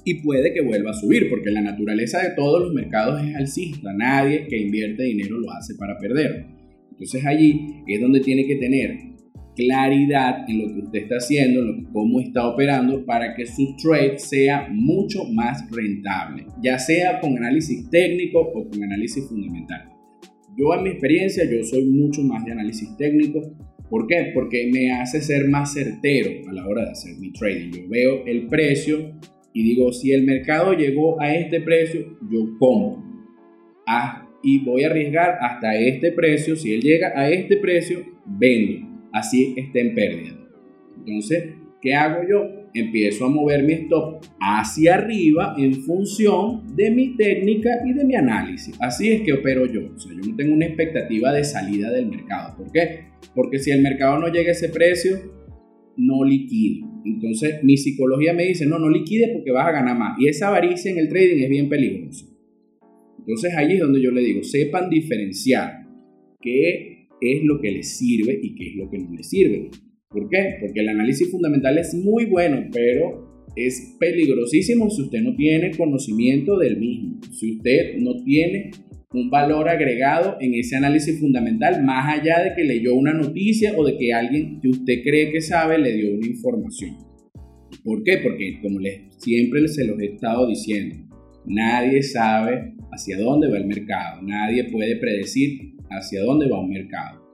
y 0.06 0.22
puede 0.22 0.54
que 0.54 0.60
vuelva 0.60 0.92
a 0.92 0.94
subir, 0.94 1.28
porque 1.28 1.50
la 1.50 1.60
naturaleza 1.60 2.22
de 2.22 2.36
todos 2.36 2.62
los 2.62 2.72
mercados 2.72 3.20
es 3.24 3.34
alcista. 3.34 3.92
Nadie 3.92 4.46
que 4.46 4.56
invierte 4.56 5.02
dinero 5.02 5.36
lo 5.40 5.50
hace 5.50 5.74
para 5.74 5.98
perder. 5.98 6.46
Entonces 6.92 7.26
allí 7.26 7.82
es 7.88 8.00
donde 8.00 8.20
tiene 8.20 8.46
que 8.46 8.54
tener 8.54 8.96
claridad 9.56 10.48
en 10.48 10.62
lo 10.62 10.72
que 10.72 10.80
usted 10.82 10.98
está 11.00 11.16
haciendo, 11.16 11.60
en 11.60 11.86
cómo 11.86 12.20
está 12.20 12.46
operando, 12.46 13.04
para 13.04 13.34
que 13.34 13.46
su 13.46 13.74
trade 13.82 14.20
sea 14.20 14.68
mucho 14.70 15.24
más 15.24 15.68
rentable, 15.72 16.46
ya 16.62 16.78
sea 16.78 17.18
con 17.18 17.36
análisis 17.36 17.90
técnico 17.90 18.40
o 18.42 18.68
con 18.68 18.84
análisis 18.84 19.26
fundamental. 19.28 19.90
Yo 20.56 20.72
en 20.72 20.84
mi 20.84 20.90
experiencia, 20.90 21.42
yo 21.50 21.64
soy 21.64 21.84
mucho 21.84 22.22
más 22.22 22.44
de 22.44 22.52
análisis 22.52 22.96
técnico. 22.96 23.40
¿Por 23.90 24.06
qué? 24.06 24.30
Porque 24.32 24.70
me 24.72 24.92
hace 24.92 25.20
ser 25.20 25.48
más 25.48 25.74
certero 25.74 26.30
a 26.48 26.52
la 26.52 26.64
hora 26.64 26.84
de 26.84 26.90
hacer 26.92 27.16
mi 27.18 27.32
trading. 27.32 27.72
Yo 27.72 27.88
veo 27.88 28.24
el 28.24 28.46
precio 28.46 29.12
y 29.56 29.62
digo, 29.62 29.90
si 29.90 30.12
el 30.12 30.24
mercado 30.24 30.74
llegó 30.74 31.18
a 31.18 31.34
este 31.34 31.62
precio, 31.62 32.18
yo 32.30 32.58
compro. 32.58 33.02
Ah, 33.86 34.28
y 34.42 34.58
voy 34.58 34.84
a 34.84 34.88
arriesgar 34.88 35.38
hasta 35.40 35.74
este 35.78 36.12
precio. 36.12 36.56
Si 36.56 36.74
él 36.74 36.82
llega 36.82 37.18
a 37.18 37.30
este 37.30 37.56
precio, 37.56 38.04
vendo. 38.26 38.86
Así 39.14 39.54
esté 39.56 39.80
en 39.80 39.94
pérdida. 39.94 40.36
Entonces, 40.98 41.54
¿qué 41.80 41.94
hago 41.94 42.20
yo? 42.28 42.66
empiezo 42.74 43.24
a 43.24 43.30
mover 43.30 43.62
mi 43.62 43.72
stop 43.72 44.22
hacia 44.38 44.96
arriba 44.96 45.54
en 45.56 45.72
función 45.76 46.76
de 46.76 46.90
mi 46.90 47.16
técnica 47.16 47.70
y 47.86 47.94
de 47.94 48.04
mi 48.04 48.14
análisis. 48.14 48.76
Así 48.78 49.10
es 49.10 49.22
que 49.22 49.32
opero 49.32 49.64
yo. 49.64 49.94
O 49.94 49.98
sea, 49.98 50.12
yo 50.12 50.30
no 50.30 50.36
tengo 50.36 50.54
una 50.54 50.66
expectativa 50.66 51.32
de 51.32 51.44
salida 51.44 51.90
del 51.90 52.08
mercado. 52.08 52.58
¿Por 52.58 52.70
qué? 52.70 53.06
Porque 53.34 53.58
si 53.58 53.70
el 53.70 53.80
mercado 53.80 54.18
no 54.18 54.28
llega 54.28 54.50
a 54.50 54.52
ese 54.52 54.68
precio, 54.68 55.16
no 55.96 56.24
liquide. 56.24 56.84
Entonces 57.06 57.62
mi 57.62 57.76
psicología 57.76 58.32
me 58.32 58.44
dice, 58.44 58.66
no, 58.66 58.78
no 58.78 58.90
liquide 58.90 59.30
porque 59.32 59.52
vas 59.52 59.68
a 59.68 59.72
ganar 59.72 59.96
más. 59.96 60.18
Y 60.20 60.28
esa 60.28 60.48
avaricia 60.48 60.90
en 60.90 60.98
el 60.98 61.08
trading 61.08 61.42
es 61.42 61.48
bien 61.48 61.68
peligrosa. 61.68 62.26
Entonces 63.18 63.54
ahí 63.56 63.74
es 63.74 63.80
donde 63.80 64.02
yo 64.02 64.10
le 64.10 64.22
digo, 64.22 64.42
sepan 64.42 64.90
diferenciar 64.90 65.86
qué 66.40 67.08
es 67.20 67.42
lo 67.44 67.60
que 67.60 67.72
les 67.72 67.96
sirve 67.96 68.38
y 68.42 68.54
qué 68.54 68.68
es 68.68 68.76
lo 68.76 68.90
que 68.90 68.98
no 68.98 69.12
les 69.12 69.28
sirve. 69.28 69.70
¿Por 70.08 70.28
qué? 70.28 70.56
Porque 70.60 70.80
el 70.80 70.88
análisis 70.88 71.30
fundamental 71.30 71.78
es 71.78 71.94
muy 71.94 72.26
bueno, 72.26 72.68
pero 72.72 73.44
es 73.56 73.96
peligrosísimo 73.98 74.90
si 74.90 75.02
usted 75.02 75.20
no 75.22 75.34
tiene 75.34 75.70
conocimiento 75.76 76.58
del 76.58 76.78
mismo, 76.78 77.20
si 77.32 77.56
usted 77.56 77.96
no 77.98 78.22
tiene 78.22 78.70
un 79.12 79.30
valor 79.30 79.68
agregado 79.68 80.36
en 80.40 80.54
ese 80.54 80.76
análisis 80.76 81.20
fundamental, 81.20 81.82
más 81.84 82.18
allá 82.18 82.42
de 82.42 82.54
que 82.54 82.64
leyó 82.64 82.94
una 82.94 83.12
noticia 83.12 83.72
o 83.76 83.84
de 83.84 83.96
que 83.96 84.12
alguien 84.12 84.60
que 84.60 84.68
usted 84.68 85.02
cree 85.04 85.30
que 85.30 85.40
sabe 85.40 85.78
le 85.78 85.92
dio 85.92 86.14
una 86.14 86.26
información. 86.26 86.96
¿Por 87.84 88.02
qué? 88.02 88.18
Porque 88.18 88.58
como 88.60 88.80
les, 88.80 89.02
siempre 89.18 89.66
se 89.68 89.84
los 89.84 90.00
he 90.00 90.06
estado 90.06 90.48
diciendo, 90.48 90.96
nadie 91.46 92.02
sabe 92.02 92.74
hacia 92.90 93.18
dónde 93.18 93.48
va 93.48 93.58
el 93.58 93.66
mercado, 93.66 94.22
nadie 94.22 94.64
puede 94.64 94.96
predecir 94.96 95.76
hacia 95.90 96.22
dónde 96.22 96.48
va 96.48 96.60
un 96.60 96.70
mercado. 96.70 97.24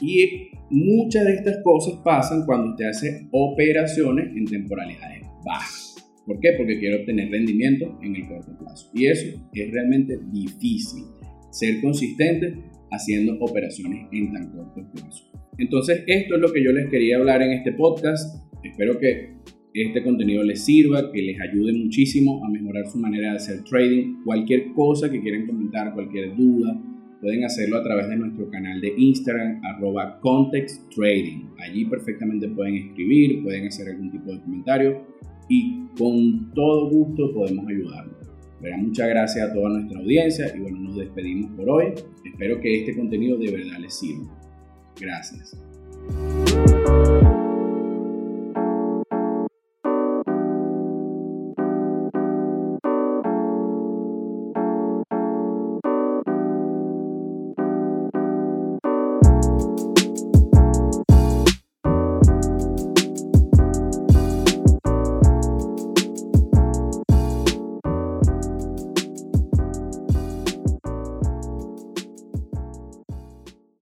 Y 0.00 0.48
muchas 0.70 1.26
de 1.26 1.34
estas 1.34 1.58
cosas 1.62 2.00
pasan 2.02 2.46
cuando 2.46 2.70
usted 2.70 2.86
hace 2.86 3.28
operaciones 3.32 4.34
en 4.34 4.46
temporalidades 4.46 5.26
bajas. 5.44 5.89
¿Por 6.30 6.38
qué? 6.38 6.50
Porque 6.56 6.78
quiere 6.78 7.00
obtener 7.00 7.28
rendimiento 7.28 7.98
en 8.04 8.14
el 8.14 8.28
corto 8.28 8.56
plazo. 8.56 8.88
Y 8.94 9.06
eso 9.06 9.36
es 9.52 9.72
realmente 9.72 10.16
difícil, 10.30 11.02
ser 11.50 11.80
consistente 11.80 12.54
haciendo 12.92 13.36
operaciones 13.40 14.06
en 14.12 14.32
tan 14.32 14.52
corto 14.52 14.88
plazo. 14.92 15.24
Entonces, 15.58 16.04
esto 16.06 16.36
es 16.36 16.40
lo 16.40 16.52
que 16.52 16.62
yo 16.62 16.70
les 16.70 16.88
quería 16.88 17.16
hablar 17.16 17.42
en 17.42 17.50
este 17.50 17.72
podcast. 17.72 18.44
Espero 18.62 18.96
que 19.00 19.32
este 19.74 20.04
contenido 20.04 20.44
les 20.44 20.64
sirva, 20.64 21.10
que 21.10 21.20
les 21.20 21.40
ayude 21.40 21.72
muchísimo 21.72 22.44
a 22.44 22.48
mejorar 22.48 22.86
su 22.86 22.98
manera 22.98 23.30
de 23.30 23.36
hacer 23.38 23.64
trading. 23.64 24.22
Cualquier 24.24 24.72
cosa 24.72 25.10
que 25.10 25.20
quieran 25.20 25.48
comentar, 25.48 25.92
cualquier 25.94 26.36
duda, 26.36 26.80
pueden 27.20 27.42
hacerlo 27.42 27.78
a 27.78 27.82
través 27.82 28.08
de 28.08 28.16
nuestro 28.18 28.48
canal 28.50 28.80
de 28.80 28.92
Instagram, 28.96 29.60
arroba 29.64 30.20
Context 30.20 30.94
Trading. 30.94 31.48
Allí 31.58 31.86
perfectamente 31.86 32.46
pueden 32.50 32.76
escribir, 32.76 33.42
pueden 33.42 33.66
hacer 33.66 33.88
algún 33.88 34.12
tipo 34.12 34.30
de 34.30 34.40
comentario 34.42 35.10
y 35.50 35.86
con 35.98 36.52
todo 36.54 36.88
gusto 36.88 37.34
podemos 37.34 37.66
ayudarlos. 37.68 38.16
muchas 38.78 39.08
gracias 39.08 39.50
a 39.50 39.52
toda 39.52 39.68
nuestra 39.70 39.98
audiencia 39.98 40.56
y 40.56 40.60
bueno, 40.60 40.78
nos 40.80 40.96
despedimos 40.96 41.50
por 41.50 41.68
hoy. 41.68 41.92
Espero 42.24 42.58
que 42.60 42.80
este 42.80 42.96
contenido 42.96 43.36
de 43.36 43.50
verdad 43.50 43.78
les 43.80 43.98
sirva. 43.98 44.40
Gracias. 44.98 45.56